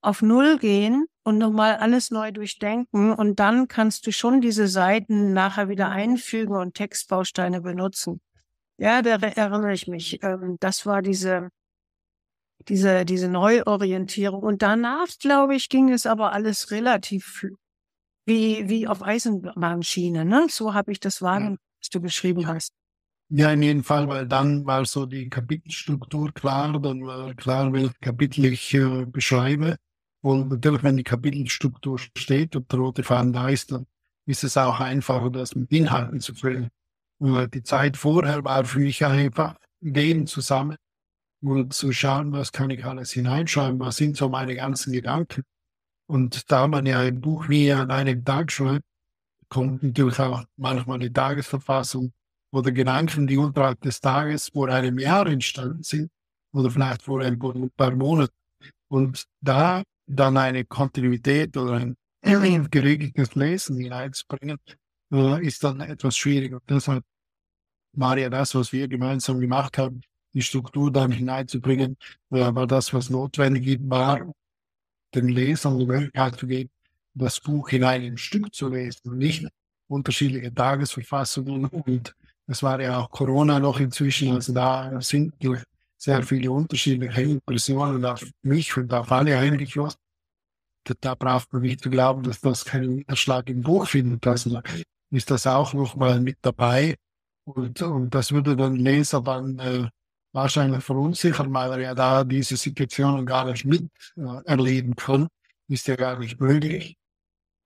auf 0.00 0.22
Null 0.22 0.56
gehen 0.56 1.04
und 1.22 1.36
nochmal 1.36 1.76
alles 1.76 2.10
neu 2.10 2.32
durchdenken 2.32 3.12
und 3.12 3.40
dann 3.40 3.68
kannst 3.68 4.06
du 4.06 4.10
schon 4.10 4.40
diese 4.40 4.68
Seiten 4.68 5.34
nachher 5.34 5.68
wieder 5.68 5.90
einfügen 5.90 6.56
und 6.56 6.72
Textbausteine 6.72 7.60
benutzen. 7.60 8.22
Ja, 8.78 9.02
da 9.02 9.16
erinnere 9.16 9.72
ich 9.72 9.88
mich. 9.88 10.22
Ähm, 10.22 10.56
das 10.60 10.86
war 10.86 11.02
diese, 11.02 11.50
diese, 12.68 13.04
diese 13.04 13.28
Neuorientierung. 13.28 14.42
Und 14.42 14.62
danach, 14.62 15.08
glaube 15.20 15.56
ich, 15.56 15.68
ging 15.68 15.90
es 15.90 16.06
aber 16.06 16.32
alles 16.32 16.70
relativ 16.70 17.44
wie, 18.24 18.68
wie 18.68 18.86
auf 18.86 19.02
Eisenbahnschiene. 19.02 20.24
Ne? 20.24 20.46
So 20.48 20.74
habe 20.74 20.92
ich 20.92 21.00
das 21.00 21.22
wahrgenommen, 21.22 21.58
was 21.80 21.88
du 21.90 22.00
beschrieben 22.00 22.46
hast. 22.46 22.72
Ja, 23.30 23.52
in 23.52 23.62
jedem 23.62 23.84
Fall, 23.84 24.08
weil 24.08 24.26
dann 24.26 24.64
war 24.64 24.84
so 24.86 25.04
die 25.04 25.28
Kapitelstruktur 25.28 26.32
klar, 26.32 26.78
dann 26.80 27.04
war 27.04 27.34
klar, 27.34 27.70
welche 27.72 27.92
Kapitel 28.00 28.46
ich 28.46 28.72
äh, 28.72 29.04
beschreibe. 29.04 29.76
Und 30.22 30.48
natürlich, 30.48 30.82
wenn 30.82 30.96
die 30.96 31.04
Kapitelstruktur 31.04 31.98
steht 31.98 32.56
und 32.56 32.72
der 32.72 32.78
rote 32.78 33.02
Faden 33.02 33.32
da 33.32 33.48
ist, 33.48 33.70
dann 33.72 33.86
ist 34.26 34.44
es 34.44 34.56
auch 34.56 34.80
einfacher, 34.80 35.30
das 35.30 35.54
mit 35.54 35.70
Inhalten 35.72 36.20
zu 36.20 36.34
füllen. 36.34 36.70
Und 37.18 37.54
die 37.54 37.62
Zeit 37.62 37.96
vorher 37.96 38.44
war 38.44 38.64
für 38.64 38.78
mich 38.80 39.04
einfach, 39.04 39.56
gehen 39.82 40.26
zusammen 40.26 40.76
und 41.42 41.72
zu 41.72 41.92
schauen, 41.92 42.32
was 42.32 42.52
kann 42.52 42.70
ich 42.70 42.84
alles 42.84 43.12
hineinschreiben, 43.12 43.78
was 43.80 43.96
sind 43.96 44.16
so 44.16 44.28
meine 44.28 44.54
ganzen 44.54 44.92
Gedanken. 44.92 45.42
Und 46.06 46.50
da 46.50 46.66
man 46.66 46.86
ja 46.86 47.00
ein 47.00 47.20
Buch 47.20 47.48
wie 47.48 47.72
an 47.72 47.90
einem 47.90 48.24
Tag 48.24 48.50
schreibt, 48.50 48.84
kommt 49.48 49.82
natürlich 49.82 50.18
auch 50.18 50.44
manchmal 50.56 50.98
die 50.98 51.12
Tagesverfassung 51.12 52.12
oder 52.50 52.72
Gedanken, 52.72 53.26
die 53.26 53.36
unterhalb 53.36 53.80
des 53.82 54.00
Tages 54.00 54.48
vor 54.48 54.68
einem 54.68 54.98
Jahr 54.98 55.26
entstanden 55.26 55.82
sind 55.82 56.10
oder 56.52 56.70
vielleicht 56.70 57.02
vor 57.02 57.20
ein 57.20 57.38
paar 57.76 57.94
Monaten. 57.94 58.32
Und 58.88 59.24
da 59.40 59.82
dann 60.06 60.36
eine 60.36 60.64
Kontinuität 60.64 61.56
oder 61.56 61.74
ein 61.74 61.96
geregeltes 62.70 63.34
Lesen 63.34 63.76
hineinzubringen, 63.78 64.58
äh, 65.12 65.46
ist 65.46 65.64
dann 65.64 65.80
etwas 65.80 66.16
schwieriger. 66.16 66.60
Deshalb 66.68 67.04
war 67.92 68.18
ja 68.18 68.30
das, 68.30 68.54
was 68.54 68.72
wir 68.72 68.88
gemeinsam 68.88 69.40
gemacht 69.40 69.78
haben, 69.78 70.02
die 70.34 70.42
Struktur 70.42 70.92
dann 70.92 71.10
hineinzubringen, 71.10 71.96
äh, 72.30 72.54
war 72.54 72.66
das, 72.66 72.92
was 72.92 73.10
notwendig 73.10 73.80
war, 73.82 74.32
den 75.14 75.28
Lesern 75.28 75.78
die 75.78 75.86
Möglichkeit 75.86 76.36
zu 76.38 76.46
geben, 76.46 76.70
das 77.14 77.40
Buch 77.40 77.68
hinein 77.70 78.04
im 78.04 78.16
Stück 78.16 78.54
zu 78.54 78.68
lesen, 78.68 79.16
nicht 79.16 79.46
unterschiedliche 79.88 80.54
Tagesverfassungen 80.54 81.66
und 81.66 82.14
es 82.46 82.62
war 82.62 82.80
ja 82.80 82.98
auch 82.98 83.10
Corona 83.10 83.58
noch 83.58 83.78
inzwischen, 83.78 84.32
also 84.32 84.52
da 84.54 85.00
sind 85.00 85.34
sehr 85.98 86.22
viele 86.22 86.50
unterschiedliche 86.50 87.22
Impressionen 87.22 88.04
auf 88.04 88.24
mich 88.42 88.74
und 88.76 88.92
auf 88.94 89.12
alle 89.12 89.36
eigentlich. 89.38 89.74
Da, 90.84 90.94
da 91.00 91.14
braucht 91.14 91.52
man 91.52 91.62
nicht 91.62 91.82
zu 91.82 91.90
glauben, 91.90 92.22
dass 92.22 92.40
das 92.40 92.64
keinen 92.64 92.96
Niederschlag 92.96 93.50
im 93.50 93.62
Buch 93.62 93.86
findet. 93.86 94.26
Also 94.26 94.62
ist 95.10 95.30
das 95.30 95.46
auch 95.46 95.74
nochmal 95.74 96.20
mit 96.20 96.38
dabei. 96.42 96.96
Und, 97.44 97.80
und 97.82 98.14
das 98.14 98.32
würde 98.32 98.56
den 98.56 98.76
Leser 98.76 99.22
dann 99.22 99.58
äh, 99.58 99.88
wahrscheinlich 100.32 100.84
verunsichern, 100.84 101.52
weil 101.52 101.72
er 101.72 101.80
ja 101.80 101.94
da 101.94 102.24
diese 102.24 102.56
Situationen 102.56 103.24
gar 103.24 103.46
nicht 103.46 103.64
mit 103.64 103.90
äh, 104.16 104.92
kann. 104.96 105.28
Ist 105.68 105.86
ja 105.86 105.96
gar 105.96 106.18
nicht 106.18 106.40
möglich. 106.40 106.96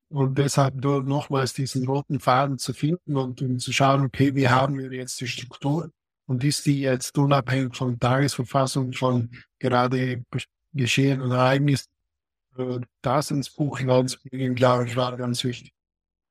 Und 0.08 0.36
deshalb 0.36 0.74
dort 0.80 1.06
nochmals 1.06 1.54
diesen 1.54 1.86
roten 1.86 2.20
Faden 2.20 2.58
zu 2.58 2.74
finden 2.74 3.16
und, 3.16 3.40
und 3.40 3.60
zu 3.60 3.72
schauen, 3.72 4.04
okay, 4.04 4.34
wie 4.34 4.48
haben 4.48 4.78
wir 4.78 4.92
jetzt 4.92 5.20
die 5.20 5.26
Struktur? 5.26 5.90
Und 6.26 6.44
ist 6.44 6.66
die 6.66 6.80
jetzt 6.80 7.16
unabhängig 7.16 7.74
von 7.74 7.98
Tagesverfassung, 7.98 8.92
von 8.92 9.30
gerade 9.58 10.22
geschehen 10.72 11.22
oder 11.22 11.36
Ereignissen, 11.36 11.90
äh, 12.56 12.80
das 13.00 13.30
ins 13.30 13.50
Buch 13.50 13.78
hineinzubringen, 13.78 14.54
glaube 14.54 14.86
ich, 14.86 14.96
war 14.96 15.16
ganz 15.16 15.42
wichtig. 15.44 15.72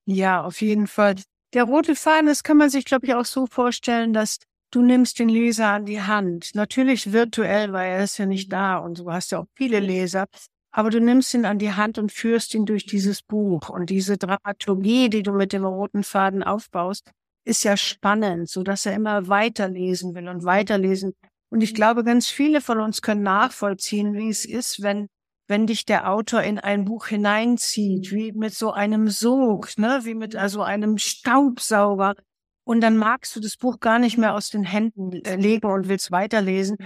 Ja, 0.05 0.43
auf 0.43 0.61
jeden 0.61 0.87
Fall. 0.87 1.15
Der 1.53 1.63
rote 1.65 1.95
Faden, 1.95 2.27
das 2.27 2.43
kann 2.43 2.57
man 2.57 2.69
sich, 2.69 2.85
glaube 2.85 3.05
ich, 3.05 3.13
auch 3.13 3.25
so 3.25 3.45
vorstellen, 3.45 4.13
dass 4.13 4.37
du 4.71 4.81
nimmst 4.81 5.19
den 5.19 5.29
Leser 5.29 5.67
an 5.67 5.85
die 5.85 6.01
Hand. 6.01 6.51
Natürlich 6.55 7.11
virtuell, 7.11 7.73
weil 7.73 7.91
er 7.91 8.03
ist 8.03 8.17
ja 8.17 8.25
nicht 8.25 8.51
da 8.51 8.77
und 8.77 8.99
du 8.99 9.11
hast 9.11 9.31
ja 9.31 9.39
auch 9.39 9.47
viele 9.55 9.79
Leser. 9.79 10.25
aber 10.73 10.89
du 10.89 11.01
nimmst 11.01 11.33
ihn 11.33 11.45
an 11.45 11.59
die 11.59 11.73
Hand 11.73 11.97
und 11.97 12.11
führst 12.13 12.53
ihn 12.55 12.65
durch 12.65 12.85
dieses 12.85 13.21
Buch. 13.23 13.69
Und 13.69 13.89
diese 13.89 14.17
Dramaturgie, 14.17 15.09
die 15.09 15.23
du 15.23 15.33
mit 15.33 15.51
dem 15.53 15.65
roten 15.65 16.03
Faden 16.03 16.43
aufbaust, 16.43 17.11
ist 17.45 17.63
ja 17.63 17.75
spannend, 17.75 18.49
so 18.49 18.63
dass 18.63 18.85
er 18.85 18.93
immer 18.93 19.27
weiterlesen 19.27 20.15
will 20.15 20.29
und 20.29 20.45
weiterlesen. 20.45 21.13
Und 21.51 21.61
ich 21.61 21.75
glaube, 21.75 22.03
ganz 22.05 22.27
viele 22.29 22.61
von 22.61 22.79
uns 22.79 23.01
können 23.01 23.23
nachvollziehen, 23.23 24.13
wie 24.13 24.29
es 24.29 24.45
ist, 24.45 24.81
wenn 24.81 25.07
wenn 25.51 25.67
dich 25.67 25.85
der 25.85 26.09
Autor 26.09 26.41
in 26.43 26.59
ein 26.59 26.85
Buch 26.85 27.07
hineinzieht, 27.07 28.13
wie 28.13 28.31
mit 28.31 28.53
so 28.53 28.71
einem 28.71 29.09
Sog, 29.09 29.77
ne, 29.77 29.99
wie 30.03 30.15
mit 30.15 30.33
also 30.37 30.63
einem 30.63 30.97
Staubsauger. 30.97 32.15
Und 32.63 32.79
dann 32.79 32.95
magst 32.95 33.35
du 33.35 33.41
das 33.41 33.57
Buch 33.57 33.81
gar 33.81 33.99
nicht 33.99 34.17
mehr 34.17 34.33
aus 34.33 34.49
den 34.49 34.63
Händen 34.63 35.11
äh, 35.11 35.35
legen 35.35 35.67
und 35.67 35.89
willst 35.89 36.09
weiterlesen. 36.09 36.77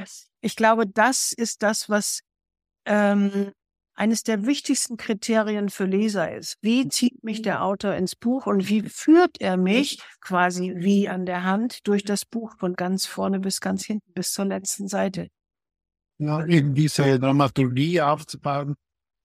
Ich 0.42 0.56
glaube, 0.56 0.88
das 0.88 1.32
ist 1.32 1.62
das, 1.62 1.90
was 1.90 2.22
ähm, 2.86 3.52
eines 3.94 4.24
der 4.24 4.48
wichtigsten 4.48 4.98
Kriterien 4.98 5.70
für 5.70 5.86
Leser 5.86 6.36
ist. 6.36 6.58
Wie 6.62 6.88
zieht 6.88 7.24
mich 7.24 7.44
der 7.44 7.64
Autor 7.64 7.94
ins 7.94 8.16
Buch 8.16 8.48
und 8.48 8.68
wie 8.68 8.82
führt 8.82 9.40
er 9.40 9.58
mich 9.58 10.02
quasi 10.22 10.74
wie 10.78 11.08
an 11.08 11.28
der 11.28 11.44
Hand 11.44 11.88
durch 11.88 12.04
das 12.04 12.26
Buch 12.26 12.58
von 12.58 12.74
ganz 12.74 13.06
vorne 13.06 13.40
bis 13.40 13.62
ganz 13.62 13.86
hinten 13.86 14.12
bis 14.14 14.34
zur 14.34 14.46
letzten 14.46 14.88
Seite? 14.88 15.28
Ja, 16.18 16.46
eben 16.46 16.74
diese 16.74 17.20
Dramaturgie 17.20 18.02
aufzubauen 18.02 18.76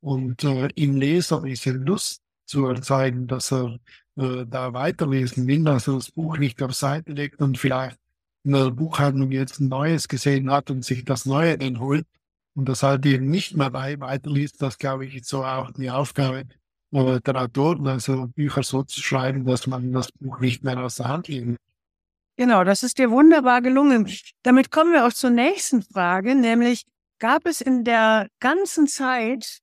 und 0.00 0.44
äh, 0.44 0.68
im 0.74 0.96
Leser 0.96 1.42
diese 1.42 1.72
Lust 1.72 2.22
zu 2.46 2.66
erzeugen, 2.66 3.26
dass 3.26 3.52
er 3.52 3.78
äh, 4.16 4.44
da 4.46 4.72
weiterlesen 4.72 5.46
will, 5.46 5.64
dass 5.64 5.88
er 5.88 5.94
das 5.94 6.10
Buch 6.10 6.38
nicht 6.38 6.62
auf 6.62 6.74
Seite 6.74 7.12
legt 7.12 7.40
und 7.40 7.58
vielleicht 7.58 7.98
in 8.44 8.52
der 8.52 8.70
Buchhandlung 8.70 9.30
jetzt 9.30 9.60
ein 9.60 9.68
neues 9.68 10.08
gesehen 10.08 10.50
hat 10.50 10.70
und 10.70 10.84
sich 10.84 11.04
das 11.04 11.26
Neue 11.26 11.58
dann 11.58 11.78
holt 11.78 12.06
und 12.54 12.68
das 12.68 12.82
halt 12.82 13.06
eben 13.06 13.30
nicht 13.30 13.56
mehr 13.56 13.72
weiterliest, 13.72 14.60
das 14.62 14.78
glaube 14.78 15.06
ich 15.06 15.16
ist 15.16 15.28
so 15.28 15.44
auch 15.44 15.70
die 15.72 15.90
Aufgabe 15.90 16.44
äh, 16.92 17.20
der 17.20 17.36
Autoren, 17.36 17.86
also 17.86 18.26
Bücher 18.28 18.62
so 18.62 18.82
zu 18.82 19.00
schreiben, 19.00 19.44
dass 19.44 19.66
man 19.66 19.92
das 19.92 20.10
Buch 20.12 20.40
nicht 20.40 20.64
mehr 20.64 20.78
aus 20.82 20.96
der 20.96 21.08
Hand 21.08 21.28
legen 21.28 21.56
Genau, 22.40 22.64
das 22.64 22.82
ist 22.82 22.96
dir 22.96 23.10
wunderbar 23.10 23.60
gelungen. 23.60 24.10
Damit 24.44 24.70
kommen 24.70 24.94
wir 24.94 25.06
auch 25.06 25.12
zur 25.12 25.28
nächsten 25.28 25.82
Frage, 25.82 26.34
nämlich 26.34 26.84
gab 27.18 27.44
es 27.44 27.60
in 27.60 27.84
der 27.84 28.28
ganzen 28.40 28.86
Zeit 28.86 29.58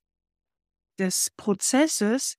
des 0.99 1.31
Prozesses 1.37 2.35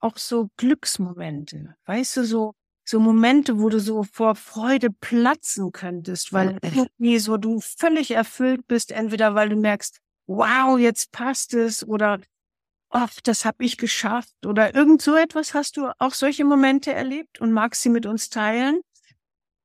auch 0.00 0.16
so 0.16 0.48
Glücksmomente, 0.56 1.76
weißt 1.84 2.16
du, 2.16 2.24
so, 2.24 2.54
so 2.84 2.98
Momente, 2.98 3.60
wo 3.60 3.68
du 3.68 3.78
so 3.78 4.02
vor 4.02 4.34
Freude 4.34 4.88
platzen 4.90 5.70
könntest, 5.70 6.32
weil 6.32 6.58
irgendwie 6.64 7.20
so 7.20 7.36
du 7.36 7.60
völlig 7.60 8.10
erfüllt 8.10 8.66
bist, 8.66 8.90
entweder 8.90 9.36
weil 9.36 9.50
du 9.50 9.56
merkst, 9.56 10.00
wow, 10.26 10.80
jetzt 10.80 11.12
passt 11.12 11.54
es 11.54 11.86
oder 11.86 12.18
ach, 12.88 13.12
das 13.22 13.44
habe 13.44 13.64
ich 13.64 13.76
geschafft 13.76 14.34
oder 14.44 14.74
irgend 14.74 15.00
so 15.00 15.14
etwas. 15.14 15.54
Hast 15.54 15.76
du 15.76 15.92
auch 16.00 16.14
solche 16.14 16.44
Momente 16.44 16.92
erlebt 16.92 17.40
und 17.40 17.52
magst 17.52 17.82
sie 17.82 17.88
mit 17.88 18.04
uns 18.04 18.30
teilen? 18.30 18.80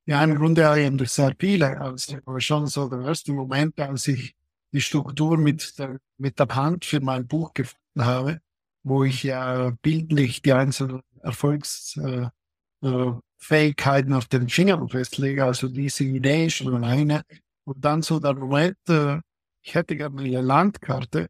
Ja, 0.08 0.24
im 0.24 0.36
Grunde 0.36 0.70
eigentlich 0.70 1.10
sehr 1.10 1.36
viele. 1.40 1.80
Also, 1.82 2.18
aber 2.26 2.40
schon 2.40 2.68
so 2.68 2.88
der 2.88 3.02
erste 3.02 3.34
Moment, 3.34 3.80
als 3.80 4.08
ich 4.08 4.36
die 4.72 4.82
Struktur 4.82 5.38
mit 5.38 5.80
der, 5.80 6.00
mit 6.18 6.38
der 6.38 6.48
Hand 6.48 6.86
für 6.86 7.00
mein 7.00 7.28
Buch 7.28 7.54
gefunden 7.54 8.06
habe, 8.06 8.40
wo 8.84 9.04
ich 9.04 9.24
ja 9.24 9.72
bildlich 9.82 10.44
die 10.44 10.54
einzelnen 10.54 11.02
Erfolgsfähigkeiten 11.24 14.12
äh, 14.12 14.14
äh, 14.14 14.18
auf 14.18 14.26
den 14.28 14.50
Fingern 14.50 14.88
festlege, 14.90 15.46
also 15.46 15.68
diese 15.70 16.04
Idee 16.04 16.50
schon 16.52 16.76
alleine. 16.76 17.24
Und 17.64 17.84
dann 17.84 18.04
so 18.04 18.20
der 18.20 18.36
Moment, 18.36 18.78
äh, 18.88 19.20
ich 19.64 19.74
hätte 19.74 19.98
gerne 19.98 20.22
eine 20.22 20.42
Landkarte. 20.42 21.28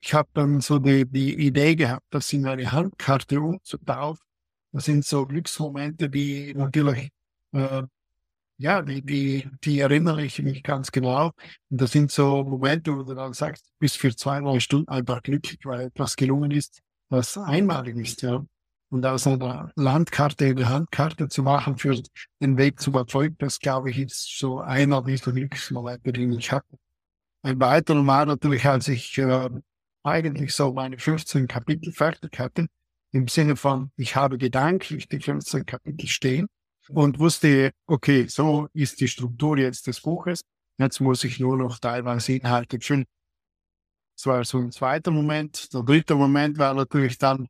Ich 0.00 0.14
habe 0.14 0.30
dann 0.32 0.62
so 0.62 0.78
die, 0.78 1.04
die 1.04 1.34
Idee 1.46 1.76
gehabt, 1.76 2.06
das 2.10 2.32
in 2.32 2.46
eine 2.46 2.72
Handkarte 2.72 3.40
umzutaufen. 3.40 4.24
Das 4.72 4.86
sind 4.86 5.04
so 5.04 5.26
Glücksmomente, 5.26 6.08
die 6.08 6.54
natürlich 6.54 7.10
äh, 7.52 7.82
ja, 8.58 8.80
die, 8.82 9.02
die, 9.02 9.48
die 9.64 9.80
erinnere 9.80 10.24
ich 10.24 10.40
mich 10.40 10.62
ganz 10.62 10.92
genau. 10.92 11.32
Und 11.70 11.80
das 11.80 11.92
sind 11.92 12.12
so 12.12 12.44
Momente, 12.44 12.96
wo 12.96 13.02
du 13.02 13.14
dann 13.14 13.32
sagst, 13.32 13.72
bis 13.78 13.96
für 13.96 14.14
zwei, 14.14 14.40
drei 14.40 14.60
Stunden 14.60 14.88
einfach 14.88 15.22
glücklich, 15.22 15.58
weil 15.64 15.86
etwas 15.86 16.14
gelungen 16.16 16.52
ist, 16.52 16.80
was 17.08 17.36
einmalig 17.36 17.96
ist, 17.96 18.22
ja. 18.22 18.44
Und 18.90 19.06
aus 19.06 19.26
einer 19.26 19.72
Landkarte 19.74 20.46
eine 20.46 20.68
Handkarte 20.68 21.28
zu 21.28 21.42
machen 21.42 21.78
für 21.78 22.00
den 22.40 22.58
Weg 22.58 22.78
zum 22.78 22.94
Erfolg, 22.94 23.38
das 23.38 23.58
glaube 23.58 23.90
ich 23.90 23.98
ist 23.98 24.38
so 24.38 24.60
einer 24.60 25.02
dieser 25.02 25.32
Glücksmomente, 25.32 26.12
die 26.12 26.26
ich 26.36 26.52
hatte. 26.52 26.76
Ein 27.42 27.58
weiterer 27.58 28.06
war 28.06 28.26
natürlich, 28.26 28.64
als 28.66 28.88
ich 28.88 29.16
äh, 29.18 29.48
eigentlich 30.02 30.54
so 30.54 30.72
meine 30.72 30.98
15 30.98 31.48
Kapitel 31.48 31.90
fertig 31.90 32.38
hatte, 32.38 32.66
im 33.12 33.28
Sinne 33.28 33.56
von, 33.56 33.90
ich 33.96 34.14
habe 34.14 34.38
gedanklich 34.38 35.08
die 35.08 35.20
15 35.20 35.66
Kapitel 35.66 36.06
stehen 36.06 36.46
und 36.88 37.18
wusste, 37.18 37.72
okay, 37.86 38.26
so 38.28 38.68
ist 38.72 39.00
die 39.00 39.08
Struktur 39.08 39.58
jetzt 39.58 39.86
des 39.86 40.00
Buches. 40.00 40.42
Jetzt 40.78 41.00
muss 41.00 41.24
ich 41.24 41.38
nur 41.38 41.56
noch 41.56 41.78
teilweise 41.78 42.32
Inhalte 42.32 42.80
füllen. 42.80 43.04
Das 44.16 44.26
war 44.26 44.44
so 44.44 44.58
ein 44.58 44.72
zweiter 44.72 45.10
Moment. 45.10 45.72
Der 45.72 45.82
dritte 45.82 46.14
Moment 46.14 46.58
war 46.58 46.74
natürlich 46.74 47.18
dann 47.18 47.48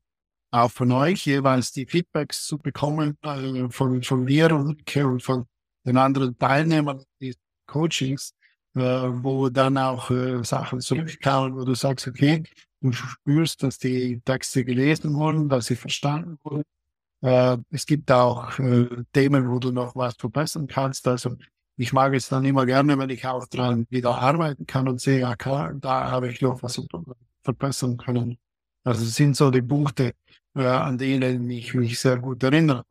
auch 0.51 0.71
von 0.71 0.93
euch 0.93 1.27
jeweils 1.27 1.73
die 1.73 1.87
Feedbacks 1.87 2.47
zu 2.47 2.59
bekommen, 2.59 3.17
also 3.23 3.71
von, 3.71 4.03
von 4.03 4.25
mir 4.25 4.55
und 4.55 5.23
von 5.23 5.47
den 5.85 5.97
anderen 5.97 6.37
Teilnehmern 6.39 7.03
des 7.21 7.37
Coachings, 7.67 8.35
äh, 8.75 8.81
wo 8.81 9.49
dann 9.49 9.79
auch 9.79 10.11
äh, 10.11 10.45
Sachen 10.45 10.81
zurückkamen, 10.81 11.57
wo 11.57 11.65
du 11.65 11.75
sagst, 11.75 12.07
okay, 12.07 12.45
du 12.81 12.93
spürst, 12.93 13.63
dass 13.63 13.79
die 13.79 14.21
Texte 14.21 14.65
gelesen 14.65 15.15
wurden, 15.15 15.49
dass 15.49 15.67
sie 15.67 15.77
verstanden 15.77 16.39
wurden, 16.43 16.65
äh, 17.23 17.57
es 17.71 17.87
gibt 17.87 18.11
auch 18.11 18.59
äh, 18.59 18.89
Themen, 19.13 19.49
wo 19.49 19.59
du 19.59 19.71
noch 19.71 19.95
was 19.95 20.15
verbessern 20.17 20.67
kannst. 20.67 21.07
Also 21.07 21.37
ich 21.77 21.93
mag 21.93 22.13
es 22.15 22.29
dann 22.29 22.45
immer 22.45 22.67
gerne, 22.67 22.99
wenn 22.99 23.11
ich 23.11 23.27
auch 23.27 23.47
dran 23.47 23.87
wieder 23.91 24.17
arbeiten 24.19 24.67
kann 24.67 24.89
und 24.89 25.01
sehe, 25.01 25.21
ja 25.21 25.37
klar, 25.37 25.73
da 25.75 26.11
habe 26.11 26.29
ich 26.29 26.41
noch 26.41 26.63
was 26.63 26.81
verbessern 27.43 27.97
können. 27.97 28.39
Also 28.85 29.05
es 29.05 29.15
sind 29.15 29.37
so 29.37 29.51
die 29.51 29.63
Punkte, 29.63 30.15
äh, 30.55 30.67
an 30.67 30.99
denen 30.99 31.49
ich 31.49 31.75
mich 31.75 31.99
sehr 32.01 32.19
gut 32.19 32.43
erinnere. 32.43 32.85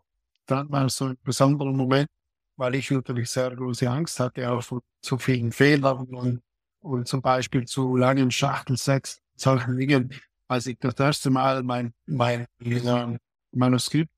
Dann 0.46 0.72
war 0.72 0.90
so 0.90 1.06
ein 1.06 1.18
besonderer 1.24 1.72
Moment, 1.72 2.08
weil 2.56 2.76
ich 2.76 2.90
natürlich 2.90 3.30
sehr 3.30 3.54
große 3.56 3.90
Angst 3.90 4.20
hatte, 4.20 4.50
auch 4.50 4.64
von 4.64 4.82
zu 5.02 5.18
vielen 5.18 5.52
Fehlern 5.52 6.08
und, 6.08 6.42
und 6.80 7.08
zum 7.08 7.22
Beispiel 7.22 7.66
zu 7.66 7.98
langen 7.98 8.32
Schachtelsätzen, 8.32 9.22
solchen 9.36 9.78
Dingen. 9.78 10.14
Als 10.48 10.68
ich 10.68 10.78
das 10.80 10.96
erste 10.96 11.30
Mal 11.30 11.64
mein, 11.64 11.94
mein, 12.06 12.46
mein 12.60 13.18
Manuskript 13.52 14.12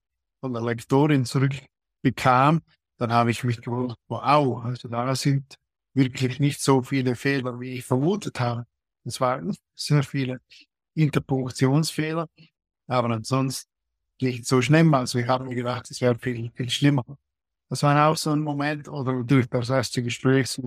von 0.44 0.52
der 0.52 0.62
Lektorin 0.62 1.24
zurückbekam, 1.24 2.62
dann 2.98 3.14
habe 3.14 3.32
ich 3.32 3.46
mich 3.46 3.62
gewundert, 3.62 3.98
wow, 4.10 4.62
also 4.66 4.90
da 4.90 5.16
sind 5.16 5.56
wirklich 5.94 6.42
nicht 6.42 6.60
so 6.60 6.82
viele 6.82 7.16
Fehler, 7.16 7.62
wie 7.62 7.76
ich 7.76 7.86
vermutet 7.86 8.42
habe. 8.42 8.66
Es 9.06 9.22
waren 9.22 9.56
sehr 9.74 10.04
viele 10.04 10.42
Interpunktionsfehler, 10.96 12.28
aber 12.88 13.12
ansonsten 13.12 13.70
nicht 14.22 14.46
so 14.46 14.62
schlimm. 14.62 14.94
Also 14.94 15.18
ich 15.18 15.28
habe 15.28 15.46
mir 15.46 15.56
gedacht, 15.56 15.90
es 15.90 16.02
wäre 16.02 16.20
viel, 16.20 16.52
viel 16.54 16.70
schlimmer. 16.70 17.06
Das 17.70 17.82
war 17.84 18.10
auch 18.10 18.18
so 18.18 18.32
ein 18.32 18.42
Moment, 18.42 18.90
oder 18.90 19.24
durch 19.24 19.48
das 19.48 19.70
erste 19.70 20.04
Gespräch 20.04 20.60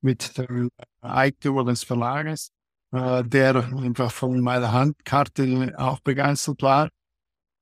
mit 0.00 0.38
dem 0.38 0.70
Eigentümer 1.02 1.64
des 1.64 1.84
Verlages, 1.84 2.50
äh, 2.92 3.22
der 3.24 3.56
einfach 3.56 4.10
von 4.10 4.40
meiner 4.40 4.72
Handkarte 4.72 5.74
auch 5.76 6.00
begeistert 6.00 6.62
war 6.62 6.88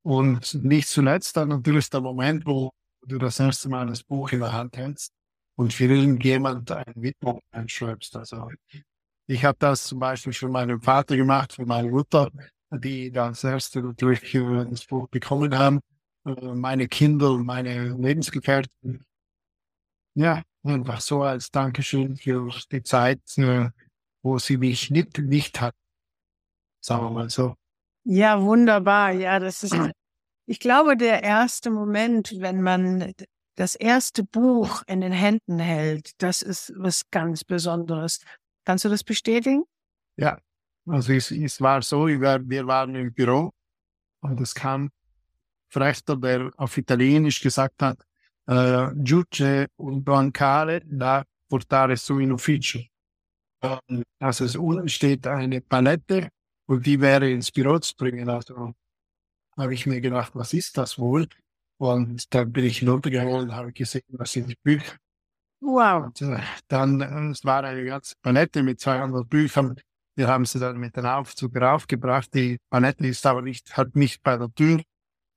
und 0.02 0.54
nicht 0.62 0.88
zuletzt 0.88 1.36
dann 1.36 1.48
natürlich 1.48 1.90
der 1.90 2.00
Moment, 2.00 2.46
wo 2.46 2.70
du 3.06 3.18
das 3.18 3.40
erste 3.40 3.68
Mal 3.68 3.86
das 3.86 4.02
Buch 4.02 4.32
in 4.32 4.40
der 4.40 4.52
Hand 4.52 4.76
hältst 4.76 5.12
und 5.56 5.72
für 5.72 5.84
irgendjemand 5.84 6.70
ein 6.70 6.92
Widmung 6.96 7.40
einschreibst. 7.50 8.16
Also 8.16 8.50
ich 9.26 9.44
habe 9.44 9.56
das 9.58 9.84
zum 9.84 9.98
Beispiel 9.98 10.32
für 10.32 10.48
meinen 10.48 10.80
Vater 10.80 11.16
gemacht, 11.16 11.52
für 11.52 11.66
meine 11.66 11.90
Mutter, 11.90 12.30
die 12.70 13.10
das 13.10 13.44
erste 13.44 13.82
natürlich 13.82 14.20
das 14.32 14.86
Buch 14.86 15.08
bekommen 15.08 15.56
haben, 15.56 15.80
äh, 16.24 16.54
meine 16.54 16.88
Kinder, 16.88 17.36
meine 17.38 17.90
Lebensgefährten. 17.90 19.04
Ja, 20.14 20.42
einfach 20.62 21.00
so 21.00 21.22
als 21.22 21.50
Dankeschön 21.50 22.16
für 22.16 22.50
die 22.70 22.82
Zeit, 22.82 23.20
äh, 23.38 23.70
wo 24.22 24.38
sie 24.38 24.56
mich 24.56 24.90
nicht, 24.90 25.18
nicht 25.18 25.60
hat. 25.60 25.74
Sagen 26.80 27.04
wir 27.04 27.10
mal 27.10 27.30
so. 27.30 27.59
Ja, 28.04 28.40
wunderbar. 28.40 29.12
Ja, 29.12 29.38
das 29.38 29.62
ist, 29.62 29.76
ich 30.46 30.58
glaube, 30.58 30.96
der 30.96 31.22
erste 31.22 31.70
Moment, 31.70 32.34
wenn 32.38 32.62
man 32.62 33.12
das 33.56 33.74
erste 33.74 34.24
Buch 34.24 34.82
in 34.86 35.00
den 35.00 35.12
Händen 35.12 35.58
hält, 35.58 36.12
das 36.18 36.42
ist 36.42 36.72
was 36.76 37.02
ganz 37.10 37.44
Besonderes. 37.44 38.20
Kannst 38.64 38.84
du 38.84 38.88
das 38.88 39.04
bestätigen? 39.04 39.64
Ja, 40.16 40.38
also 40.86 41.12
es, 41.12 41.30
es 41.30 41.60
war 41.60 41.82
so, 41.82 42.06
wir 42.06 42.66
waren 42.66 42.94
im 42.94 43.12
Büro 43.12 43.52
und 44.20 44.40
es 44.40 44.54
kam 44.54 44.90
Frechter, 45.68 46.16
der 46.16 46.50
auf 46.56 46.76
Italienisch 46.76 47.40
gesagt 47.40 47.82
hat, 47.82 47.98
äh, 48.46 48.88
Giudice 48.94 49.68
un 49.76 50.02
bancare 50.02 50.80
da 50.84 51.24
portare 51.48 51.96
su 51.96 52.18
in 52.18 52.32
ufficio. 52.32 52.80
Also 54.18 54.44
es 54.44 54.56
unten 54.56 54.88
steht 54.88 55.26
eine 55.26 55.60
Palette 55.60 56.30
und 56.70 56.86
die 56.86 57.00
wäre 57.00 57.28
ins 57.28 57.50
Büro 57.50 57.80
zu 57.80 57.96
bringen. 57.96 58.28
Also 58.28 58.74
habe 59.56 59.74
ich 59.74 59.86
mir 59.86 60.00
gedacht, 60.00 60.30
was 60.34 60.52
ist 60.52 60.78
das 60.78 60.98
wohl? 61.00 61.26
Und 61.78 62.32
dann 62.32 62.52
bin 62.52 62.64
ich 62.64 62.78
hinuntergegangen 62.78 63.34
und 63.34 63.52
habe 63.52 63.72
gesehen, 63.72 64.04
was 64.10 64.30
sind 64.32 64.48
die 64.48 64.56
Bücher. 64.62 64.94
Wow. 65.60 66.06
Und, 66.06 66.22
äh, 66.22 66.40
dann, 66.68 67.00
äh, 67.00 67.30
es 67.32 67.44
war 67.44 67.64
eine 67.64 67.84
ganze 67.84 68.14
Palette 68.22 68.62
mit 68.62 68.78
200 68.78 69.28
Büchern. 69.28 69.80
Wir 70.14 70.28
haben 70.28 70.44
sie 70.44 70.60
dann 70.60 70.78
mit 70.78 70.96
dem 70.96 71.06
Aufzug 71.06 71.56
raufgebracht. 71.56 72.32
Die 72.34 72.58
Palette 72.70 73.04
ist 73.04 73.26
aber 73.26 73.42
nicht, 73.42 73.76
hat 73.76 73.96
nicht 73.96 74.22
bei 74.22 74.36
der 74.36 74.54
Tür 74.54 74.80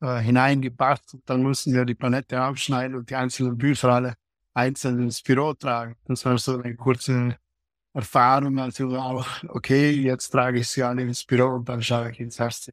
äh, 0.02 0.20
hineingepasst. 0.20 1.16
Und 1.16 1.28
dann 1.28 1.42
mussten 1.42 1.74
wir 1.74 1.86
die 1.86 1.96
Palette 1.96 2.44
aufschneiden 2.44 2.96
und 2.96 3.10
die 3.10 3.16
einzelnen 3.16 3.58
Bücher 3.58 3.90
alle 3.90 4.14
einzeln 4.54 5.00
ins 5.00 5.24
Büro 5.24 5.54
tragen. 5.56 5.96
Das 6.06 6.24
war 6.26 6.38
so 6.38 6.60
eine 6.60 6.76
kurze 6.76 7.38
Erfahrung. 7.94 8.60
Also 8.60 8.96
auch, 8.98 9.26
okay, 9.50 9.92
jetzt 9.92 10.30
trage 10.30 10.60
ich 10.60 10.68
sie 10.68 10.84
alle 10.84 11.04
ins 11.04 11.24
Büro 11.24 11.56
und 11.56 11.70
dann 11.70 11.82
schaue 11.82 12.12
ich 12.12 12.20
ins 12.20 12.40
Herz. 12.40 12.72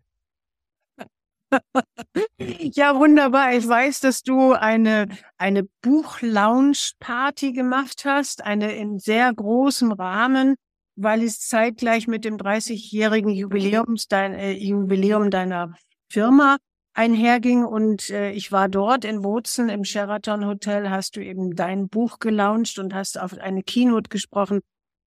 ja, 2.39 2.97
wunderbar. 2.97 3.55
Ich 3.55 3.67
weiß, 3.67 4.01
dass 4.01 4.23
du 4.23 4.53
eine, 4.53 5.09
eine 5.37 5.65
Buch-Lounge-Party 5.83 7.53
gemacht 7.53 8.05
hast, 8.05 8.45
eine 8.45 8.73
in 8.73 8.99
sehr 8.99 9.33
großem 9.33 9.93
Rahmen, 9.93 10.55
weil 10.97 11.23
es 11.23 11.41
zeitgleich 11.41 12.07
mit 12.07 12.25
dem 12.25 12.37
30-jährigen 12.37 13.31
Jubiläums 13.31 14.07
dein, 14.09 14.35
äh, 14.35 14.53
Jubiläum 14.53 15.31
deiner 15.31 15.75
Firma 16.09 16.57
einherging. 16.95 17.65
Und 17.65 18.11
äh, 18.11 18.31
ich 18.31 18.53
war 18.53 18.69
dort 18.69 19.05
in 19.05 19.23
Bozen 19.23 19.69
im 19.69 19.85
Sheraton 19.85 20.47
Hotel, 20.47 20.89
hast 20.89 21.17
du 21.17 21.21
eben 21.25 21.57
dein 21.57 21.89
Buch 21.89 22.21
gelauncht 22.21 22.79
und 22.79 22.95
hast 22.95 23.19
auf 23.19 23.37
eine 23.39 23.63
Keynote 23.63 24.09
gesprochen 24.09 24.61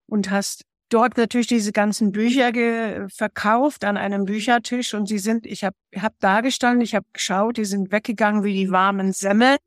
und 0.06 0.30
hast 0.30 0.64
dort 0.88 1.16
natürlich 1.16 1.46
diese 1.46 1.72
ganzen 1.72 2.12
Bücher 2.12 2.52
verkauft 3.08 3.84
an 3.84 3.96
einem 3.96 4.24
Büchertisch 4.24 4.94
und 4.94 5.06
sie 5.06 5.18
sind, 5.18 5.46
ich 5.46 5.64
habe 5.64 5.76
hab 5.96 6.14
da 6.20 6.40
gestanden, 6.40 6.82
ich 6.82 6.94
habe 6.94 7.06
geschaut, 7.12 7.56
die 7.56 7.64
sind 7.64 7.90
weggegangen 7.90 8.44
wie 8.44 8.54
die 8.54 8.70
warmen 8.70 9.12
Semmeln. 9.12 9.58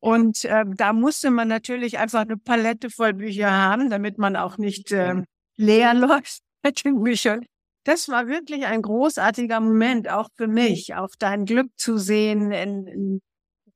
Und 0.00 0.44
äh, 0.44 0.64
da 0.66 0.92
musste 0.92 1.30
man 1.30 1.48
natürlich 1.48 1.98
einfach 1.98 2.20
eine 2.20 2.36
Palette 2.36 2.90
voll 2.90 3.14
Bücher 3.14 3.50
haben, 3.50 3.88
damit 3.88 4.18
man 4.18 4.36
auch 4.36 4.58
nicht 4.58 4.92
äh, 4.92 5.22
leer 5.56 5.94
läuft 5.94 6.40
mit 6.62 6.84
den 6.84 7.02
Büchern. 7.02 7.46
Das 7.84 8.08
war 8.08 8.26
wirklich 8.28 8.64
ein 8.66 8.82
großartiger 8.82 9.60
Moment, 9.60 10.10
auch 10.10 10.28
für 10.36 10.46
mich, 10.46 10.94
auch 10.94 11.10
dein 11.18 11.44
Glück 11.44 11.70
zu 11.76 11.98
sehen, 11.98 12.50
in, 12.52 12.86
in, 12.86 13.22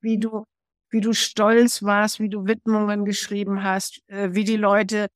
wie 0.00 0.18
du, 0.18 0.44
wie 0.90 1.00
du 1.00 1.12
stolz 1.12 1.82
warst, 1.82 2.20
wie 2.20 2.30
du 2.30 2.46
Widmungen 2.46 3.04
geschrieben 3.04 3.62
hast, 3.62 4.00
äh, 4.08 4.28
wie 4.32 4.44
die 4.44 4.56
Leute 4.56 5.08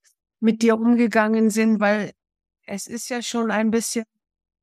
mit 0.43 0.63
dir 0.63 0.77
umgegangen 0.77 1.51
sind, 1.51 1.81
weil 1.81 2.13
es 2.67 2.87
ist 2.87 3.09
ja 3.09 3.23
schon 3.23 3.51
ein 3.51 3.71
bisschen 3.71 4.05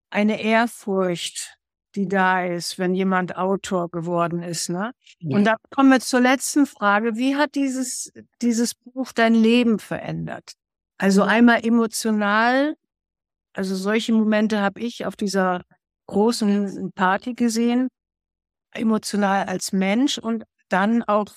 eine 0.09 0.41
Ehrfurcht, 0.41 1.57
die 1.95 2.07
da 2.07 2.43
ist, 2.45 2.77
wenn 2.77 2.93
jemand 2.93 3.35
Autor 3.35 3.89
geworden 3.89 4.43
ist, 4.43 4.69
ne? 4.69 4.91
Ja. 5.19 5.37
Und 5.37 5.45
da 5.45 5.55
kommen 5.71 5.89
wir 5.89 5.99
zur 5.99 6.19
letzten 6.19 6.65
Frage. 6.65 7.15
Wie 7.15 7.35
hat 7.35 7.55
dieses, 7.55 8.11
dieses 8.41 8.75
Buch 8.75 9.11
dein 9.13 9.33
Leben 9.33 9.79
verändert? 9.79 10.53
Also 10.97 11.23
einmal 11.23 11.65
emotional, 11.65 12.75
also 13.53 13.75
solche 13.75 14.13
Momente 14.13 14.59
habe 14.59 14.81
ich 14.81 15.05
auf 15.05 15.15
dieser 15.15 15.63
großen 16.07 16.91
Party 16.93 17.33
gesehen, 17.33 17.87
emotional 18.71 19.45
als 19.45 19.71
Mensch 19.71 20.17
und 20.17 20.43
dann 20.67 21.03
auch 21.03 21.27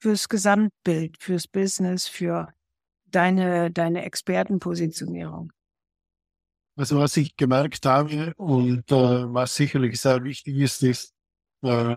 fürs 0.00 0.28
Gesamtbild, 0.28 1.16
fürs 1.20 1.46
Business, 1.46 2.08
für 2.08 2.52
deine, 3.14 3.70
deine 3.70 4.04
Expertenpositionierung? 4.04 5.52
Also 6.76 6.98
was 6.98 7.16
ich 7.16 7.36
gemerkt 7.36 7.84
habe 7.84 8.32
und 8.36 8.90
äh, 8.90 8.94
was 8.94 9.54
sicherlich 9.54 10.00
sehr 10.00 10.24
wichtig 10.24 10.56
ist, 10.56 10.82
ist, 10.82 11.14
äh, 11.62 11.96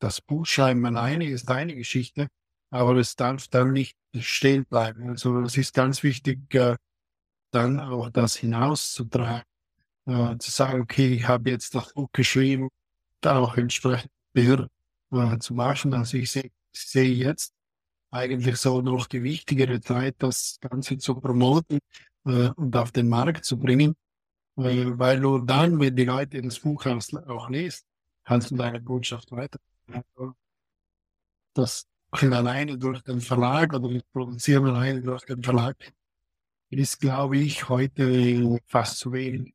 das 0.00 0.20
Buchschreiben 0.20 0.84
alleine 0.84 1.26
ist 1.28 1.48
eine 1.48 1.76
Geschichte, 1.76 2.26
aber 2.70 2.96
es 2.96 3.14
darf 3.14 3.46
dann 3.48 3.72
nicht 3.72 3.96
stehen 4.18 4.64
bleiben. 4.64 5.08
Also 5.10 5.40
es 5.42 5.56
ist 5.56 5.74
ganz 5.74 6.02
wichtig, 6.02 6.52
äh, 6.54 6.76
dann 7.52 7.78
auch 7.78 8.10
das 8.10 8.36
hinauszutragen, 8.36 9.44
äh, 10.06 10.36
zu 10.38 10.50
sagen, 10.50 10.80
okay, 10.80 11.14
ich 11.14 11.28
habe 11.28 11.50
jetzt 11.50 11.74
das 11.74 11.92
Buch 11.92 12.08
geschrieben, 12.12 12.68
dann 13.20 13.36
auch 13.36 13.56
entsprechend 13.56 14.10
Bilder 14.32 14.68
äh, 15.12 15.38
zu 15.38 15.54
machen. 15.54 15.94
Also 15.94 16.16
ich 16.16 16.30
sehe 16.30 16.50
seh 16.72 17.12
jetzt, 17.12 17.52
eigentlich 18.12 18.56
so 18.58 18.80
noch 18.82 19.06
die 19.06 19.22
wichtigere 19.22 19.80
Zeit, 19.80 20.16
das 20.18 20.58
Ganze 20.60 20.98
zu 20.98 21.16
promoten 21.16 21.78
äh, 22.26 22.50
und 22.50 22.76
auf 22.76 22.92
den 22.92 23.08
Markt 23.08 23.44
zu 23.44 23.58
bringen. 23.58 23.96
Äh, 24.56 24.98
weil 24.98 25.18
nur 25.18 25.44
dann, 25.44 25.80
wenn 25.80 25.96
die 25.96 26.04
Leute 26.04 26.40
das 26.42 26.60
Buch 26.60 26.84
auch 26.86 27.50
lesen, 27.50 27.82
kannst 28.24 28.50
du 28.50 28.56
deine 28.56 28.80
Botschaft 28.80 29.32
weiter. 29.32 29.58
Das 31.54 31.86
alleine 32.10 32.76
durch 32.76 33.02
den 33.02 33.20
Verlag 33.20 33.72
oder 33.72 33.88
das 33.88 34.02
Produzieren 34.12 34.66
alleine 34.66 35.00
durch 35.00 35.24
den 35.24 35.42
Verlag 35.42 35.76
ist, 36.68 37.00
glaube 37.00 37.38
ich, 37.38 37.68
heute 37.68 38.58
fast 38.66 38.98
zu 38.98 39.12
wenig. 39.12 39.54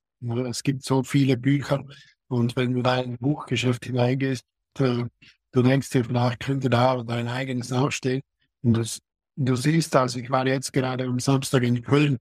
Es 0.49 0.63
gibt 0.63 0.83
so 0.83 1.03
viele 1.03 1.37
Bücher 1.37 1.83
und 2.27 2.55
wenn 2.55 2.73
du 2.73 2.81
da 2.81 2.99
in 2.99 3.11
ein 3.11 3.17
Buchgeschäft 3.19 3.85
hineingehst, 3.85 4.43
äh, 4.79 5.05
du 5.51 5.61
denkst 5.61 5.91
dir, 5.91 6.03
vielleicht 6.03 6.39
könnte 6.39 6.69
da 6.69 7.03
dein 7.03 7.27
eigenes 7.27 7.71
aufstehen. 7.71 8.21
Und 8.63 8.77
das, 8.77 8.99
du 9.35 9.55
siehst 9.55 9.95
also, 9.95 10.19
ich 10.19 10.29
war 10.29 10.45
jetzt 10.47 10.73
gerade 10.73 11.05
am 11.05 11.19
Samstag 11.19 11.63
in 11.63 11.81
Köln, 11.81 12.17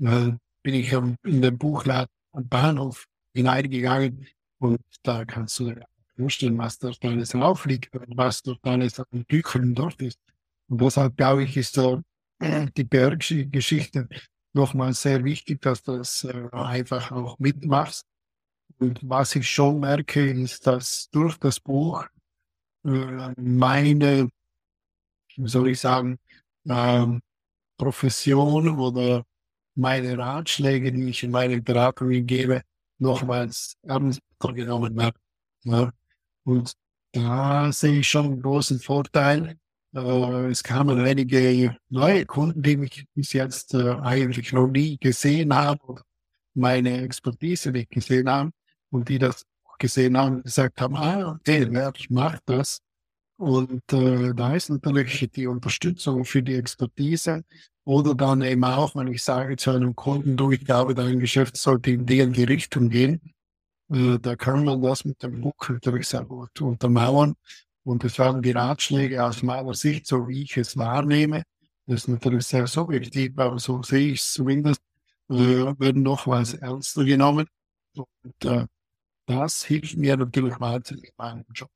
äh, 0.00 0.32
bin 0.62 0.74
ich 0.74 0.92
in 0.92 1.16
den 1.24 1.58
Buchladen 1.58 2.10
am 2.32 2.48
Bahnhof 2.48 3.06
hineingegangen 3.34 4.26
und 4.58 4.80
da 5.02 5.24
kannst 5.24 5.58
du 5.58 5.72
dir 5.72 5.84
vorstellen, 6.16 6.58
was 6.58 6.78
dort 6.78 7.02
alles 7.04 7.34
aufliegt 7.34 7.94
und 7.94 8.16
was 8.16 8.42
dort 8.42 8.60
alles 8.64 9.00
an 9.00 9.24
Büchern 9.26 9.74
dort 9.74 10.00
ist. 10.02 10.18
Und 10.68 10.80
deshalb 10.80 11.16
glaube 11.16 11.44
ich, 11.44 11.56
ist 11.56 11.74
so 11.74 12.02
äh, 12.40 12.66
die 12.76 12.84
Berggeschichte 12.84 14.08
nochmal 14.52 14.92
sehr 14.92 15.24
wichtig, 15.24 15.62
dass 15.62 15.82
du 15.82 15.98
das 15.98 16.24
äh, 16.24 16.48
einfach 16.52 17.10
auch 17.10 17.38
mitmachst. 17.38 18.04
Und 18.78 19.00
was 19.02 19.34
ich 19.36 19.48
schon 19.48 19.80
merke, 19.80 20.30
ist, 20.30 20.66
dass 20.66 21.08
durch 21.10 21.36
das 21.38 21.60
Buch 21.60 22.06
äh, 22.84 23.32
meine 23.36 24.28
wie 25.44 25.48
soll 25.48 25.68
ich 25.68 25.80
sagen, 25.80 26.18
ähm, 26.68 27.20
Profession 27.76 28.78
oder 28.78 29.24
meine 29.74 30.18
Ratschläge, 30.18 30.92
die 30.92 31.10
ich 31.10 31.22
in 31.22 31.30
meinen 31.30 31.64
Beratungen 31.64 32.26
gebe, 32.26 32.62
nochmals 32.98 33.76
ernster 33.82 34.52
genommen 34.52 34.96
werden. 34.96 35.18
Ja. 35.64 35.90
Und 36.44 36.74
da 37.12 37.72
sehe 37.72 38.00
ich 38.00 38.08
schon 38.08 38.26
einen 38.26 38.42
großen 38.42 38.78
Vorteil. 38.78 39.56
Äh, 39.94 40.50
es 40.50 40.62
kamen 40.62 41.00
einige 41.00 41.76
neue 41.88 42.26
Kunden, 42.26 42.62
die 42.62 42.76
mich 42.76 43.06
bis 43.14 43.32
jetzt 43.32 43.74
äh, 43.74 43.94
eigentlich 44.02 44.52
noch 44.52 44.68
nie 44.68 44.98
gesehen 44.98 45.54
haben 45.54 45.80
oder 45.80 46.02
meine 46.54 47.02
Expertise 47.02 47.70
nicht 47.70 47.90
gesehen 47.90 48.28
haben 48.28 48.52
und 48.90 49.08
die 49.08 49.18
das 49.18 49.44
gesehen 49.78 50.16
haben 50.16 50.36
und 50.36 50.44
gesagt 50.44 50.80
haben, 50.80 50.96
ah, 50.96 51.32
okay, 51.32 51.66
wer 51.70 51.92
macht 52.10 52.42
das? 52.46 52.80
Und 53.40 53.90
äh, 53.94 54.34
da 54.34 54.54
ist 54.54 54.68
natürlich 54.68 55.30
die 55.34 55.46
Unterstützung 55.46 56.26
für 56.26 56.42
die 56.42 56.56
Expertise 56.56 57.42
oder 57.84 58.14
dann 58.14 58.42
eben 58.42 58.62
auch, 58.64 58.94
wenn 58.94 59.06
ich 59.06 59.22
sage 59.22 59.56
zu 59.56 59.70
einem 59.70 59.96
Kunden, 59.96 60.36
du, 60.36 60.50
ich 60.50 60.62
glaube, 60.62 60.94
dein 60.94 61.18
Geschäft 61.20 61.56
sollte 61.56 61.92
in 61.92 62.04
die, 62.04 62.18
in 62.18 62.34
die 62.34 62.44
Richtung 62.44 62.90
gehen, 62.90 63.32
äh, 63.90 64.18
da 64.18 64.36
kann 64.36 64.64
man 64.66 64.82
das 64.82 65.06
mit 65.06 65.22
dem 65.22 65.40
Buch 65.40 65.54
natürlich 65.70 66.06
sehr 66.08 66.22
gut 66.24 66.60
untermauern. 66.60 67.34
Und 67.82 68.04
es 68.04 68.18
werden 68.18 68.42
die 68.42 68.50
Ratschläge 68.50 69.24
aus 69.24 69.42
meiner 69.42 69.72
Sicht, 69.72 70.06
so 70.06 70.28
wie 70.28 70.42
ich 70.42 70.58
es 70.58 70.76
wahrnehme, 70.76 71.44
das 71.86 72.02
ist 72.02 72.08
natürlich 72.08 72.46
sehr 72.46 72.66
subjektiv, 72.66 73.38
aber 73.38 73.58
so 73.58 73.82
sehe 73.82 74.12
ich 74.12 74.20
es 74.20 74.34
zumindest, 74.34 74.82
äh, 75.30 75.34
werden 75.34 76.02
nochmals 76.02 76.52
ernster 76.52 77.04
genommen. 77.04 77.46
Und 77.94 78.44
äh, 78.44 78.66
das 79.24 79.64
hilft 79.64 79.96
mir 79.96 80.18
natürlich 80.18 80.60
weiter 80.60 80.94
in 80.94 81.10
meinem 81.16 81.46
Job. 81.54 81.70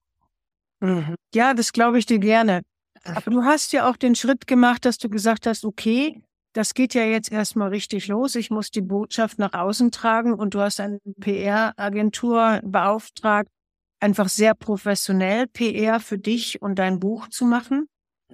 Mhm. 0.84 1.14
Ja, 1.34 1.54
das 1.54 1.72
glaube 1.72 1.98
ich 1.98 2.06
dir 2.06 2.18
gerne. 2.18 2.62
Aber 3.04 3.30
du 3.30 3.42
hast 3.44 3.72
ja 3.72 3.88
auch 3.88 3.96
den 3.96 4.14
Schritt 4.14 4.46
gemacht, 4.46 4.84
dass 4.84 4.98
du 4.98 5.08
gesagt 5.08 5.46
hast, 5.46 5.64
okay, 5.64 6.22
das 6.54 6.74
geht 6.74 6.94
ja 6.94 7.04
jetzt 7.04 7.32
erstmal 7.32 7.68
richtig 7.68 8.06
los. 8.08 8.34
Ich 8.36 8.50
muss 8.50 8.70
die 8.70 8.80
Botschaft 8.80 9.38
nach 9.38 9.52
außen 9.52 9.90
tragen 9.90 10.34
und 10.34 10.54
du 10.54 10.60
hast 10.60 10.80
eine 10.80 10.98
PR-Agentur 11.20 12.60
beauftragt, 12.62 13.48
einfach 14.00 14.28
sehr 14.28 14.54
professionell 14.54 15.46
PR 15.48 16.00
für 16.00 16.18
dich 16.18 16.62
und 16.62 16.78
dein 16.78 17.00
Buch 17.00 17.28
zu 17.28 17.44
machen. 17.44 17.86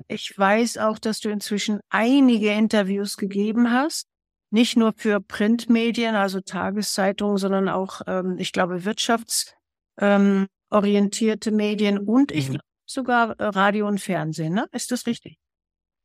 Ich 0.09 0.37
weiß 0.37 0.79
auch, 0.79 0.99
dass 0.99 1.21
du 1.21 1.31
inzwischen 1.31 1.81
einige 1.89 2.51
Interviews 2.53 3.17
gegeben 3.17 3.71
hast, 3.71 4.07
nicht 4.51 4.77
nur 4.77 4.93
für 4.97 5.21
Printmedien, 5.21 6.15
also 6.15 6.41
Tageszeitungen, 6.41 7.39
sondern 7.39 7.69
auch, 7.69 8.03
ähm, 8.07 8.37
ich 8.39 8.53
glaube, 8.53 8.85
Wirtschafts, 8.85 9.55
ähm, 10.01 10.47
orientierte 10.71 11.51
Medien 11.51 11.99
und 11.99 12.33
ich 12.33 12.51
mhm. 12.51 12.61
sogar 12.87 13.39
äh, 13.39 13.45
Radio 13.45 13.89
und 13.89 14.01
Fernsehen. 14.01 14.55
Ne? 14.55 14.67
Ist 14.73 14.91
das 14.91 15.07
richtig? 15.07 15.39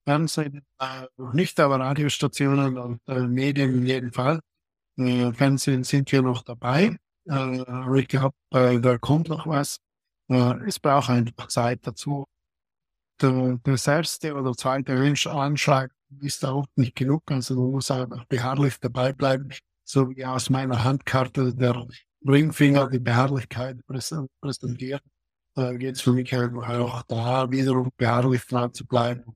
Fernsehen 0.06 0.66
äh, 0.80 1.08
nicht, 1.34 1.60
aber 1.60 1.80
Radiostationen 1.80 2.78
und 2.78 3.02
äh, 3.08 3.22
Medien 3.22 3.74
in 3.74 3.86
jedem 3.86 4.12
Fall. 4.12 4.40
Äh, 4.98 5.34
Fernsehen 5.34 5.84
sind 5.84 6.12
wir 6.12 6.22
noch 6.22 6.44
dabei. 6.44 6.98
Äh, 7.30 8.00
ich 8.00 8.08
glaube, 8.08 8.36
äh, 8.52 8.80
da 8.80 8.98
kommt 8.98 9.30
noch 9.30 9.48
was. 9.48 9.80
Äh, 10.30 10.68
es 10.68 10.80
braucht 10.80 11.10
einfach 11.10 11.48
Zeit 11.48 11.86
dazu. 11.88 12.26
Der, 13.22 13.58
der 13.66 13.78
erste 13.88 14.36
oder 14.36 14.54
zweite 14.54 14.94
Anschlag 15.32 15.92
ist 16.22 16.46
auch 16.46 16.66
nicht 16.76 16.96
genug. 16.96 17.24
Also 17.32 17.56
man 17.56 17.72
muss 17.72 17.90
einfach 17.92 18.26
beharrlich 18.26 18.80
dabei 18.80 19.14
bleiben, 19.14 19.50
so 19.84 20.10
wie 20.10 20.26
aus 20.26 20.50
meiner 20.50 20.84
Handkarte 20.84 21.54
der 21.54 21.88
Ringfinger 22.28 22.90
die 22.90 23.00
Beharrlichkeit 23.00 23.78
präsentiert. 23.88 25.02
Da 25.54 25.74
geht 25.74 25.96
es 25.96 26.02
für 26.02 26.12
mich 26.12 26.36
auch 26.36 27.04
da 27.04 27.50
wiederum 27.50 27.92
beharrlich 27.96 28.46
dran 28.46 28.74
zu 28.74 28.86
bleiben. 28.86 29.36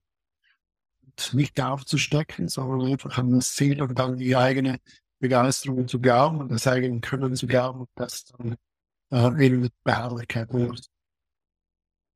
Und 1.05 1.33
nicht 1.33 1.59
aufzustecken, 1.61 2.49
sondern 2.49 2.91
einfach 2.91 3.17
an 3.17 3.31
das 3.31 3.53
Ziel 3.53 3.81
und 3.81 3.97
dann 3.97 4.17
die 4.17 4.35
eigene 4.35 4.79
Begeisterung 5.19 5.87
zu 5.87 5.99
glauben 5.99 6.39
und 6.39 6.51
das 6.51 6.67
eigene 6.67 6.99
Können 6.99 7.35
zu 7.35 7.47
glauben 7.47 7.81
und 7.81 7.89
das 7.95 8.25
dann 8.25 8.55
äh, 9.11 9.45
eben 9.45 9.61
mit 9.61 9.73
Beharrlichkeit 9.83 10.51
löst. 10.51 10.89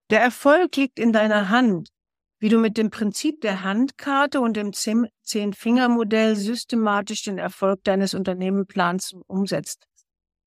Der 0.10 0.22
Erfolg 0.22 0.76
liegt 0.76 1.00
in 1.00 1.14
deiner 1.14 1.50
Hand, 1.50 1.90
wie 2.40 2.50
du 2.50 2.60
mit 2.60 2.78
dem 2.78 2.90
Prinzip 2.90 3.42
der 3.42 3.64
Handkarte 3.64 4.42
und 4.42 4.58
dem 4.58 4.74
Zehn-Finger-Modell 4.74 6.36
systematisch 6.36 7.24
den 7.24 7.38
Erfolg 7.38 7.84
deines 7.84 8.14
und 8.14 8.28
umsetzt. 9.28 9.88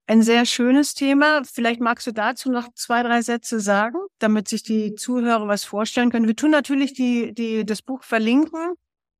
Ein 0.08 0.22
sehr 0.22 0.46
schönes 0.46 0.94
Thema. 0.94 1.42
Vielleicht 1.44 1.80
magst 1.80 2.06
du 2.06 2.12
dazu 2.12 2.50
noch 2.50 2.68
zwei, 2.74 3.02
drei 3.02 3.22
Sätze 3.22 3.58
sagen, 3.58 3.98
damit 4.18 4.46
sich 4.46 4.62
die 4.62 4.94
Zuhörer 4.94 5.48
was 5.48 5.64
vorstellen 5.64 6.10
können. 6.10 6.28
Wir 6.28 6.36
tun 6.36 6.52
natürlich 6.52 6.94
die, 6.94 7.34
die, 7.34 7.66
das 7.66 7.82
Buch 7.82 8.04
verlinken 8.04 8.74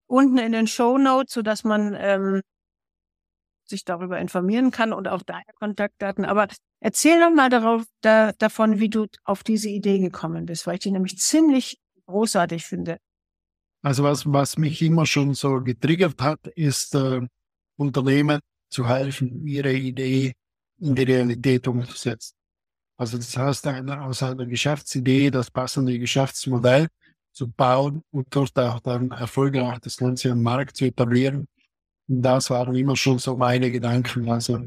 unten 0.07 0.39
in 0.39 0.53
den 0.53 0.67
Show 0.67 0.99
Notes, 0.99 1.35
sodass 1.35 1.65
man 1.65 1.97
ähm, 1.99 2.43
sich 3.65 3.85
darüber 3.85 4.19
informieren 4.19 4.71
kann 4.71 4.93
und 4.93 5.09
auch 5.09 5.23
deine 5.23 5.43
Kontaktdaten. 5.59 6.25
Aber 6.25 6.47
erzähl 6.81 7.19
doch 7.21 7.35
mal 7.35 7.51
darauf, 7.51 7.83
da, 8.01 8.33
davon, 8.33 8.79
wie 8.79 8.89
du 8.89 9.07
auf 9.25 9.43
diese 9.43 9.69
Idee 9.69 9.99
gekommen 9.99 10.47
bist, 10.47 10.67
weil 10.67 10.75
ich 10.75 10.81
die 10.81 10.93
nämlich 10.93 11.19
ziemlich 11.19 11.79
großartig 12.07 12.65
finde. 12.65 12.99
Also 13.83 14.05
was, 14.05 14.25
was 14.33 14.57
mich 14.59 14.81
immer 14.83 15.07
schon 15.07 15.35
so 15.35 15.61
getriggert 15.61 16.21
hat, 16.23 16.47
ist 16.55 16.95
äh, 16.95 17.21
Unternehmen 17.77 18.41
zu 18.71 18.89
helfen, 18.89 19.47
ihre 19.47 19.73
Idee 19.73 20.35
in 20.81 20.95
die 20.95 21.03
Realität 21.03 21.67
umzusetzen. 21.69 22.35
Also 22.99 23.19
das 23.19 23.37
heißt, 23.37 23.67
eine, 23.67 24.03
aus 24.03 24.23
einer 24.23 24.47
Geschäftsidee 24.47 25.31
das 25.31 25.51
passende 25.51 25.99
Geschäftsmodell 25.99 26.89
zu 27.33 27.49
bauen 27.49 28.03
und 28.11 28.27
dort 28.31 28.59
auch 28.59 28.81
dann 28.81 29.11
erfolgreich 29.11 29.79
das 29.81 29.99
Ganze 29.99 30.33
am 30.33 30.43
Markt 30.43 30.77
zu 30.77 30.87
etablieren. 30.87 31.47
Und 32.09 32.23
das 32.23 32.49
waren 32.51 32.75
immer 32.75 32.97
schon 32.97 33.19
so 33.19 33.37
meine 33.37 33.71
Gedanken. 33.71 34.31
Also 34.31 34.59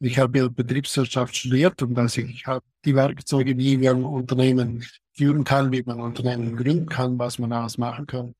ich 0.00 0.18
habe 0.18 0.50
Betriebswirtschaft 0.50 1.34
studiert 1.34 1.80
und 1.82 1.98
also 1.98 2.20
ich 2.20 2.46
habe 2.46 2.64
die 2.84 2.94
Werkzeuge, 2.94 3.56
wie 3.56 3.78
man 3.78 4.04
Unternehmen 4.04 4.84
führen 5.12 5.44
kann, 5.44 5.72
wie 5.72 5.82
man 5.82 6.00
Unternehmen 6.00 6.56
gründen 6.56 6.86
kann, 6.86 7.18
was 7.18 7.38
man 7.38 7.50
daraus 7.50 7.78
machen 7.78 8.06
kann. 8.06 8.34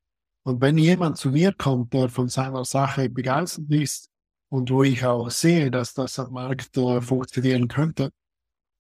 Und 0.45 0.61
wenn 0.61 0.77
jemand 0.79 1.17
zu 1.17 1.31
mir 1.31 1.53
kommt, 1.53 1.93
der 1.93 2.09
von 2.09 2.29
seiner 2.29 2.65
Sache 2.65 3.09
begeistert 3.09 3.71
ist, 3.71 4.11
und 4.51 4.71
wo 4.71 4.83
ich 4.83 5.05
auch 5.05 5.31
sehe, 5.31 5.71
dass 5.71 5.95
das 5.95 6.19
am 6.19 6.33
Markt 6.33 6.77
äh, 6.77 7.01
funktionieren 7.01 7.69
könnte, 7.69 8.11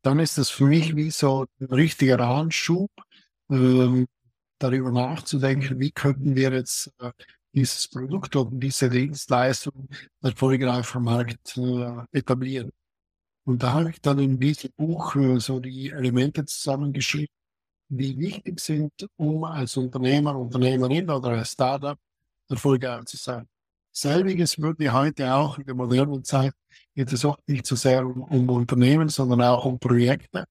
dann 0.02 0.20
ist 0.20 0.38
das 0.38 0.50
für 0.50 0.66
mich 0.66 0.96
wie 0.96 1.10
so 1.10 1.46
ein 1.60 1.66
richtiger 1.66 2.20
Anschub, 2.20 2.90
äh, 3.50 4.06
darüber 4.58 4.90
nachzudenken, 4.92 5.78
wie 5.80 5.92
könnten 5.92 6.34
wir 6.36 6.52
jetzt 6.52 6.92
äh, 7.00 7.12
dieses 7.52 7.88
Produkt 7.88 8.36
oder 8.36 8.50
diese 8.52 8.90
Dienstleistung 8.90 9.88
erfolgreich 10.22 10.94
am 10.94 11.04
Markt 11.04 11.56
äh, 11.56 12.04
etablieren. 12.12 12.70
Und 13.44 13.62
da 13.62 13.72
habe 13.74 13.90
ich 13.90 14.00
dann 14.00 14.18
in 14.18 14.38
diesem 14.38 14.70
Buch 14.76 15.16
äh, 15.16 15.40
so 15.40 15.60
die 15.60 15.90
Elemente 15.90 16.44
zusammengeschrieben, 16.44 17.34
die 17.88 18.18
wichtig 18.18 18.60
sind, 18.60 18.92
um 19.16 19.44
als 19.44 19.76
Unternehmer, 19.76 20.36
Unternehmerin 20.38 21.08
oder 21.10 21.30
als 21.30 21.52
Startup 21.52 21.98
erfolgreich 22.48 23.04
zu 23.06 23.16
sein. 23.16 23.48
Selbiges 24.00 24.58
würde 24.58 24.92
heute 24.92 25.34
auch 25.34 25.58
in 25.58 25.64
der 25.64 25.74
modernen 25.74 26.22
Zeit 26.24 26.52
geht 26.94 27.12
es 27.12 27.24
auch 27.24 27.38
nicht 27.46 27.66
so 27.66 27.74
sehr 27.74 28.06
um, 28.06 28.22
um 28.22 28.48
Unternehmen, 28.50 29.08
sondern 29.08 29.42
auch 29.42 29.64
um 29.64 29.78
Projekte. 29.78 30.44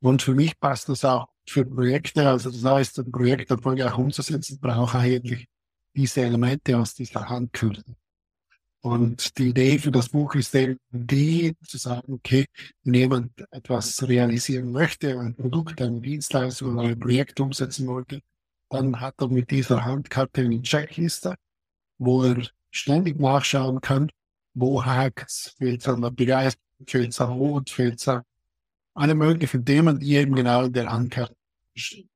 Und 0.00 0.22
für 0.22 0.34
mich 0.34 0.58
passt 0.58 0.88
das 0.88 1.04
auch 1.04 1.28
für 1.46 1.64
Projekte. 1.64 2.28
Also 2.28 2.50
das 2.50 2.64
heißt, 2.64 2.98
ein 2.98 3.12
Projekt 3.12 3.50
erfolgreich 3.50 3.96
umzusetzen, 3.96 4.58
braucht 4.58 4.94
eigentlich 4.94 5.46
diese 5.94 6.22
Elemente 6.22 6.76
aus 6.76 6.94
dieser 6.94 7.28
Handkürze. 7.28 7.84
Und 8.82 9.36
die 9.36 9.48
Idee 9.48 9.78
für 9.78 9.90
das 9.90 10.08
Buch 10.08 10.34
ist 10.34 10.54
eben 10.54 10.78
die, 10.90 11.54
zu 11.66 11.76
sagen, 11.76 12.14
okay, 12.14 12.46
wenn 12.82 12.94
jemand 12.94 13.32
etwas 13.50 14.02
realisieren 14.08 14.72
möchte, 14.72 15.20
ein 15.20 15.36
Produkt, 15.36 15.82
eine 15.82 16.00
Dienstleistung 16.00 16.78
oder 16.78 16.88
ein 16.88 16.98
Projekt 16.98 17.38
umsetzen 17.40 17.86
wollte, 17.86 18.20
dann 18.70 18.98
hat 18.98 19.16
er 19.18 19.28
mit 19.28 19.50
dieser 19.50 19.84
Handkarte 19.84 20.40
eine 20.40 20.62
Checkliste 20.62 21.36
wo 22.00 22.24
er 22.24 22.48
ständig 22.70 23.20
nachschauen 23.20 23.80
kann, 23.80 24.10
wo 24.54 24.84
hakt 24.84 25.26
es, 25.28 25.54
fehlt 25.58 25.82
es 25.82 25.88
an 25.88 26.00
der 26.00 26.10
Begeisterung, 26.10 26.86
fehlt 26.86 27.10
es 27.10 27.20
an 27.20 27.36
Mut, 27.36 27.70
fehlt 27.70 28.00
es 28.00 28.08
an 28.08 28.22
alle 28.94 29.14
möglichen 29.14 29.64
Themen, 29.64 30.00
die 30.00 30.14
eben 30.14 30.34
genau 30.34 30.64
in 30.64 30.72
der 30.72 30.90
Handkarte 30.90 31.36
stehen. 31.74 32.08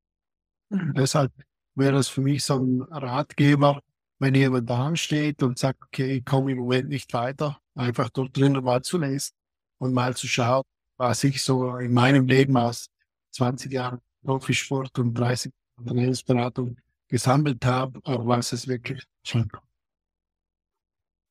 Mhm. 0.70 0.94
Deshalb 0.94 1.32
wäre 1.74 1.98
es 1.98 2.08
für 2.08 2.22
mich 2.22 2.44
so 2.44 2.58
ein 2.58 2.82
Ratgeber, 2.82 3.80
wenn 4.18 4.34
jemand 4.34 4.70
da 4.70 4.96
steht 4.96 5.42
und 5.42 5.58
sagt, 5.58 5.82
okay, 5.82 6.16
ich 6.16 6.24
komme 6.24 6.52
im 6.52 6.58
Moment 6.58 6.88
nicht 6.88 7.12
weiter, 7.12 7.58
einfach 7.74 8.08
dort 8.10 8.36
drinnen 8.36 8.64
mal 8.64 8.82
zu 8.82 8.98
lesen 8.98 9.34
und 9.78 9.92
mal 9.92 10.16
zu 10.16 10.26
schauen, 10.26 10.64
was 10.96 11.24
ich 11.24 11.42
so 11.42 11.76
in 11.76 11.92
meinem 11.92 12.26
Leben 12.26 12.56
aus 12.56 12.88
20 13.32 13.72
Jahren 13.72 14.00
Profisport 14.24 14.98
und 14.98 15.14
30 15.14 15.52
Unternehmensberatung 15.76 16.76
gesammelt 17.08 17.64
habe, 17.66 18.00
auch 18.04 18.26
was 18.26 18.52
es 18.52 18.66
wirklich 18.66 19.04
schon 19.22 19.48
kommt. 19.48 19.73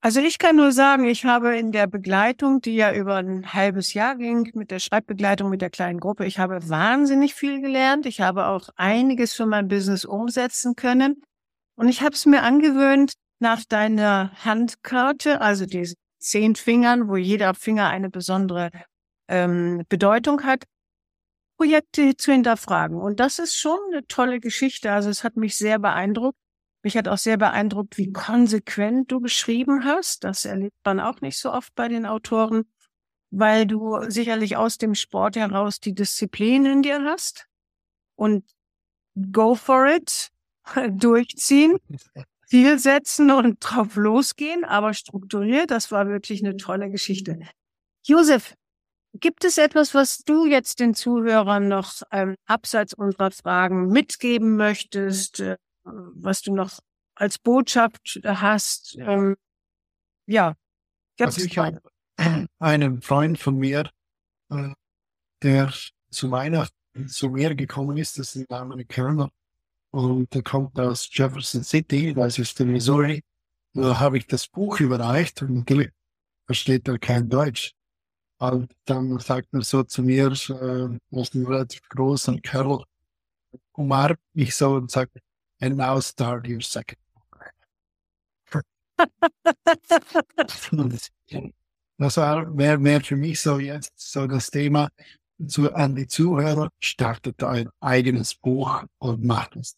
Also 0.05 0.19
ich 0.19 0.37
kann 0.37 0.57
nur 0.57 0.73
sagen, 0.73 1.05
ich 1.05 1.23
habe 1.23 1.57
in 1.57 1.71
der 1.71 1.87
Begleitung, 1.87 2.59
die 2.59 2.75
ja 2.75 2.93
über 2.93 3.15
ein 3.15 3.53
halbes 3.53 3.93
Jahr 3.93 4.17
ging, 4.17 4.51
mit 4.53 4.69
der 4.69 4.79
Schreibbegleitung 4.79 5.49
mit 5.49 5.61
der 5.61 5.69
kleinen 5.69 6.01
Gruppe, 6.01 6.25
ich 6.25 6.39
habe 6.39 6.67
wahnsinnig 6.67 7.33
viel 7.35 7.61
gelernt. 7.61 8.05
Ich 8.05 8.19
habe 8.19 8.47
auch 8.47 8.67
einiges 8.75 9.31
für 9.33 9.45
mein 9.45 9.69
Business 9.69 10.03
umsetzen 10.03 10.75
können. 10.75 11.21
Und 11.75 11.87
ich 11.87 12.01
habe 12.01 12.15
es 12.15 12.25
mir 12.25 12.43
angewöhnt, 12.43 13.13
nach 13.39 13.63
deiner 13.63 14.33
Handkarte, 14.43 15.39
also 15.39 15.65
diese 15.65 15.95
zehn 16.19 16.55
Fingern, 16.55 17.07
wo 17.07 17.15
jeder 17.15 17.53
Finger 17.53 17.87
eine 17.87 18.09
besondere 18.09 18.71
ähm, 19.29 19.85
Bedeutung 19.87 20.43
hat, 20.43 20.65
Projekte 21.55 22.17
zu 22.17 22.33
hinterfragen. 22.33 22.97
Und 22.97 23.21
das 23.21 23.39
ist 23.39 23.55
schon 23.55 23.79
eine 23.89 24.05
tolle 24.07 24.41
Geschichte. 24.41 24.91
Also 24.91 25.09
es 25.09 25.23
hat 25.23 25.37
mich 25.37 25.55
sehr 25.55 25.79
beeindruckt. 25.79 26.37
Mich 26.83 26.97
hat 26.97 27.07
auch 27.07 27.17
sehr 27.17 27.37
beeindruckt, 27.37 27.97
wie 27.97 28.11
konsequent 28.11 29.11
du 29.11 29.21
geschrieben 29.21 29.85
hast. 29.85 30.25
Das 30.25 30.43
erlebt 30.43 30.75
man 30.83 30.99
auch 30.99 31.21
nicht 31.21 31.37
so 31.37 31.51
oft 31.51 31.73
bei 31.75 31.87
den 31.87 32.05
Autoren, 32.05 32.65
weil 33.31 33.65
du 33.65 33.99
sicherlich 34.09 34.57
aus 34.57 34.77
dem 34.77 34.93
Sport 34.93 35.37
heraus 35.37 35.79
die 35.79 35.95
Disziplin 35.95 36.65
in 36.65 36.81
dir 36.81 37.01
hast 37.03 37.47
und 38.15 38.43
go 39.31 39.55
for 39.55 39.87
it, 39.87 40.31
durchziehen, 40.91 41.77
Ziel 42.47 42.77
setzen 42.77 43.31
und 43.31 43.59
drauf 43.59 43.95
losgehen, 43.95 44.65
aber 44.65 44.93
strukturiert. 44.93 45.71
Das 45.71 45.89
war 45.89 46.07
wirklich 46.07 46.43
eine 46.43 46.57
tolle 46.57 46.89
Geschichte. 46.89 47.39
Josef, 48.05 48.55
gibt 49.13 49.45
es 49.45 49.57
etwas, 49.57 49.93
was 49.93 50.19
du 50.19 50.45
jetzt 50.45 50.79
den 50.79 50.93
Zuhörern 50.93 51.69
noch 51.69 52.01
ähm, 52.11 52.35
abseits 52.45 52.93
unserer 52.93 53.31
Fragen 53.31 53.87
mitgeben 53.87 54.57
möchtest? 54.57 55.39
Äh, 55.39 55.57
was 55.83 56.41
du 56.41 56.53
noch 56.53 56.79
als 57.15 57.37
Botschaft 57.37 58.19
hast. 58.23 58.97
Ähm, 58.99 59.35
ja. 60.25 60.55
Also 61.19 61.45
ich 61.45 61.57
habe 61.57 61.81
einen 62.59 63.01
Freund 63.01 63.37
von 63.37 63.57
mir, 63.57 63.89
äh, 64.49 64.69
der 65.41 65.73
zu 66.09 66.31
Weihnachten 66.31 67.07
zu 67.07 67.29
mir 67.29 67.55
gekommen 67.55 67.97
ist, 67.97 68.19
das 68.19 68.35
ist 68.35 68.49
ein 68.49 68.55
Amerikaner, 68.55 69.29
und 69.93 70.33
der 70.33 70.41
kommt 70.41 70.79
aus 70.79 71.07
Jefferson 71.11 71.63
City, 71.63 72.13
das 72.13 72.39
ist 72.39 72.59
in 72.59 72.71
Missouri. 72.71 73.23
Da 73.73 73.99
habe 73.99 74.17
ich 74.17 74.25
das 74.25 74.47
Buch 74.47 74.79
überreicht 74.79 75.41
und 75.43 75.53
natürlich 75.53 75.91
versteht 76.47 76.87
er 76.87 76.97
kein 76.97 77.29
Deutsch. 77.29 77.73
Und 78.39 78.73
dann 78.85 79.19
sagt 79.19 79.49
er 79.53 79.61
so 79.61 79.83
zu 79.83 80.01
mir, 80.01 80.31
äh, 80.31 80.99
was 81.11 81.33
ein 81.35 81.45
relativ 81.45 81.87
großer 81.89 82.37
Kerl, 82.39 82.83
umarmt 83.73 84.19
mich 84.33 84.55
so 84.55 84.75
und 84.75 84.89
sagt, 84.89 85.17
and 85.63 85.77
now 85.77 85.99
start 85.99 86.47
your 86.47 86.61
second 86.61 86.97
das 91.97 92.17
war, 92.17 92.57
wäre 92.57 92.83
wär 92.83 93.01
für 93.01 93.15
mich 93.15 93.41
so 93.41 93.59
jetzt 93.59 93.93
so 93.97 94.27
das 94.27 94.49
Thema 94.51 94.89
zu, 95.47 95.73
an 95.73 95.95
die 95.95 96.07
Zuhörer, 96.07 96.69
startet 96.79 97.43
ein 97.43 97.69
eigenes 97.79 98.35
Buch 98.35 98.83
und 98.99 99.23
macht 99.23 99.55
es. 99.55 99.77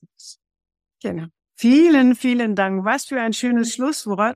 Genau. 1.01 1.27
Vielen, 1.55 2.15
vielen 2.15 2.55
Dank. 2.55 2.83
Was 2.83 3.05
für 3.05 3.21
ein 3.21 3.33
schönes 3.33 3.73
Schlusswort. 3.73 4.35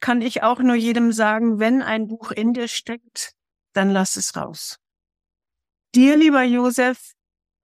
kann 0.00 0.20
ich 0.20 0.42
auch 0.42 0.58
nur 0.58 0.74
jedem 0.74 1.12
sagen, 1.12 1.60
wenn 1.60 1.80
ein 1.80 2.08
Buch 2.08 2.32
in 2.32 2.54
dir 2.54 2.66
steckt, 2.66 3.34
dann 3.72 3.90
lass 3.90 4.16
es 4.16 4.34
raus. 4.34 4.76
Dir, 5.94 6.16
lieber 6.16 6.42
Josef, 6.42 7.12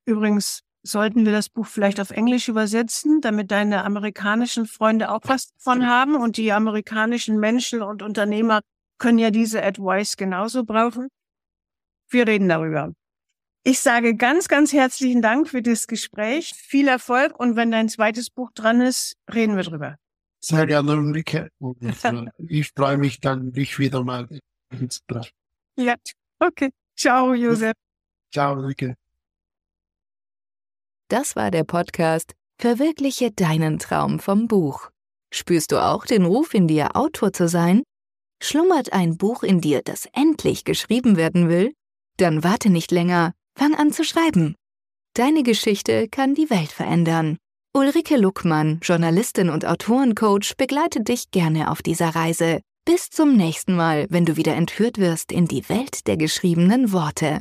übrigens 0.07 0.63
sollten 0.83 1.25
wir 1.25 1.33
das 1.33 1.49
Buch 1.49 1.67
vielleicht 1.67 2.01
auf 2.01 2.11
Englisch 2.11 2.49
übersetzen, 2.49 3.21
damit 3.21 3.51
deine 3.51 3.85
amerikanischen 3.85 4.67
Freunde 4.67 5.11
auch 5.11 5.21
was 5.25 5.53
davon 5.53 5.87
haben 5.87 6.17
und 6.17 6.37
die 6.37 6.53
amerikanischen 6.53 7.39
Menschen 7.39 7.83
und 7.83 8.03
Unternehmer 8.03 8.61
können 8.99 9.19
ja 9.19 9.31
diese 9.31 9.63
Advice 9.63 10.17
genauso 10.17 10.65
brauchen. 10.65 11.09
Wir 12.11 12.27
reden 12.27 12.49
darüber. 12.49 12.93
Ich 13.65 13.81
sage 13.81 14.17
ganz, 14.17 14.49
ganz 14.49 14.73
herzlichen 14.73 15.21
Dank 15.21 15.49
für 15.49 15.63
das 15.63 15.87
Gespräch. 15.87 16.55
Viel 16.55 16.89
Erfolg 16.89 17.39
und 17.39 17.57
wenn 17.57 17.71
dein 17.71 17.89
zweites 17.89 18.31
Buch 18.31 18.51
dran 18.53 18.81
ist, 18.81 19.15
reden 19.33 19.57
wir 19.57 19.63
drüber. 19.65 19.97
Sehr 20.41 20.67
gerne, 20.67 20.97
Ulrike. 20.97 21.51
Äh, 21.61 22.27
ich 22.49 22.71
freue 22.71 22.97
mich 22.97 23.21
dann, 23.21 23.53
dich 23.53 23.79
wieder 23.79 24.03
mal 24.05 24.29
zu 24.89 25.01
treffen. 25.07 25.33
Ja, 25.77 25.95
okay. 26.39 26.71
Ciao, 26.97 27.35
Josef. 27.35 27.75
Ciao, 28.33 28.55
Ulrike. 28.55 28.95
Das 31.09 31.37
war 31.37 31.51
der 31.51 31.65
Podcast 31.65 32.35
Verwirkliche 32.61 33.31
deinen 33.31 33.79
Traum 33.79 34.19
vom 34.19 34.47
Buch. 34.47 34.91
Spürst 35.33 35.73
du 35.73 35.83
auch 35.83 36.05
den 36.05 36.27
Ruf 36.27 36.53
in 36.53 36.69
dir, 36.69 36.97
Autor 36.97 37.33
zu 37.33 37.49
sein? 37.49 37.83
Schlummert 38.43 38.93
ein 38.93 39.17
Buch 39.17 39.43
in 39.43 39.63
dir, 39.63 39.81
das 39.83 40.07
endlich 40.13 40.65
geschrieben 40.65 41.17
werden 41.17 41.49
will? 41.49 41.73
Dann 42.19 42.45
warte 42.45 42.69
nicht 42.69 42.91
länger, 42.91 43.33
fang 43.57 43.75
an 43.75 43.91
zu 43.91 44.05
schreiben. 44.05 44.55
Deine 45.15 45.45
Geschichte 45.45 46.09
kann 46.09 46.35
die 46.35 46.51
Welt 46.51 46.73
verändern. 46.73 47.39
Ulrike 47.75 48.19
Luckmann, 48.19 48.81
Journalistin 48.83 49.49
und 49.49 49.65
Autorencoach, 49.65 50.57
begleitet 50.59 51.09
dich 51.09 51.31
gerne 51.31 51.71
auf 51.71 51.81
dieser 51.81 52.11
Reise. 52.11 52.61
Bis 52.85 53.09
zum 53.09 53.35
nächsten 53.35 53.75
Mal, 53.75 54.07
wenn 54.11 54.27
du 54.27 54.37
wieder 54.37 54.55
entführt 54.55 54.99
wirst 54.99 55.33
in 55.33 55.47
die 55.47 55.67
Welt 55.71 56.07
der 56.07 56.19
geschriebenen 56.19 56.93
Worte. 56.93 57.41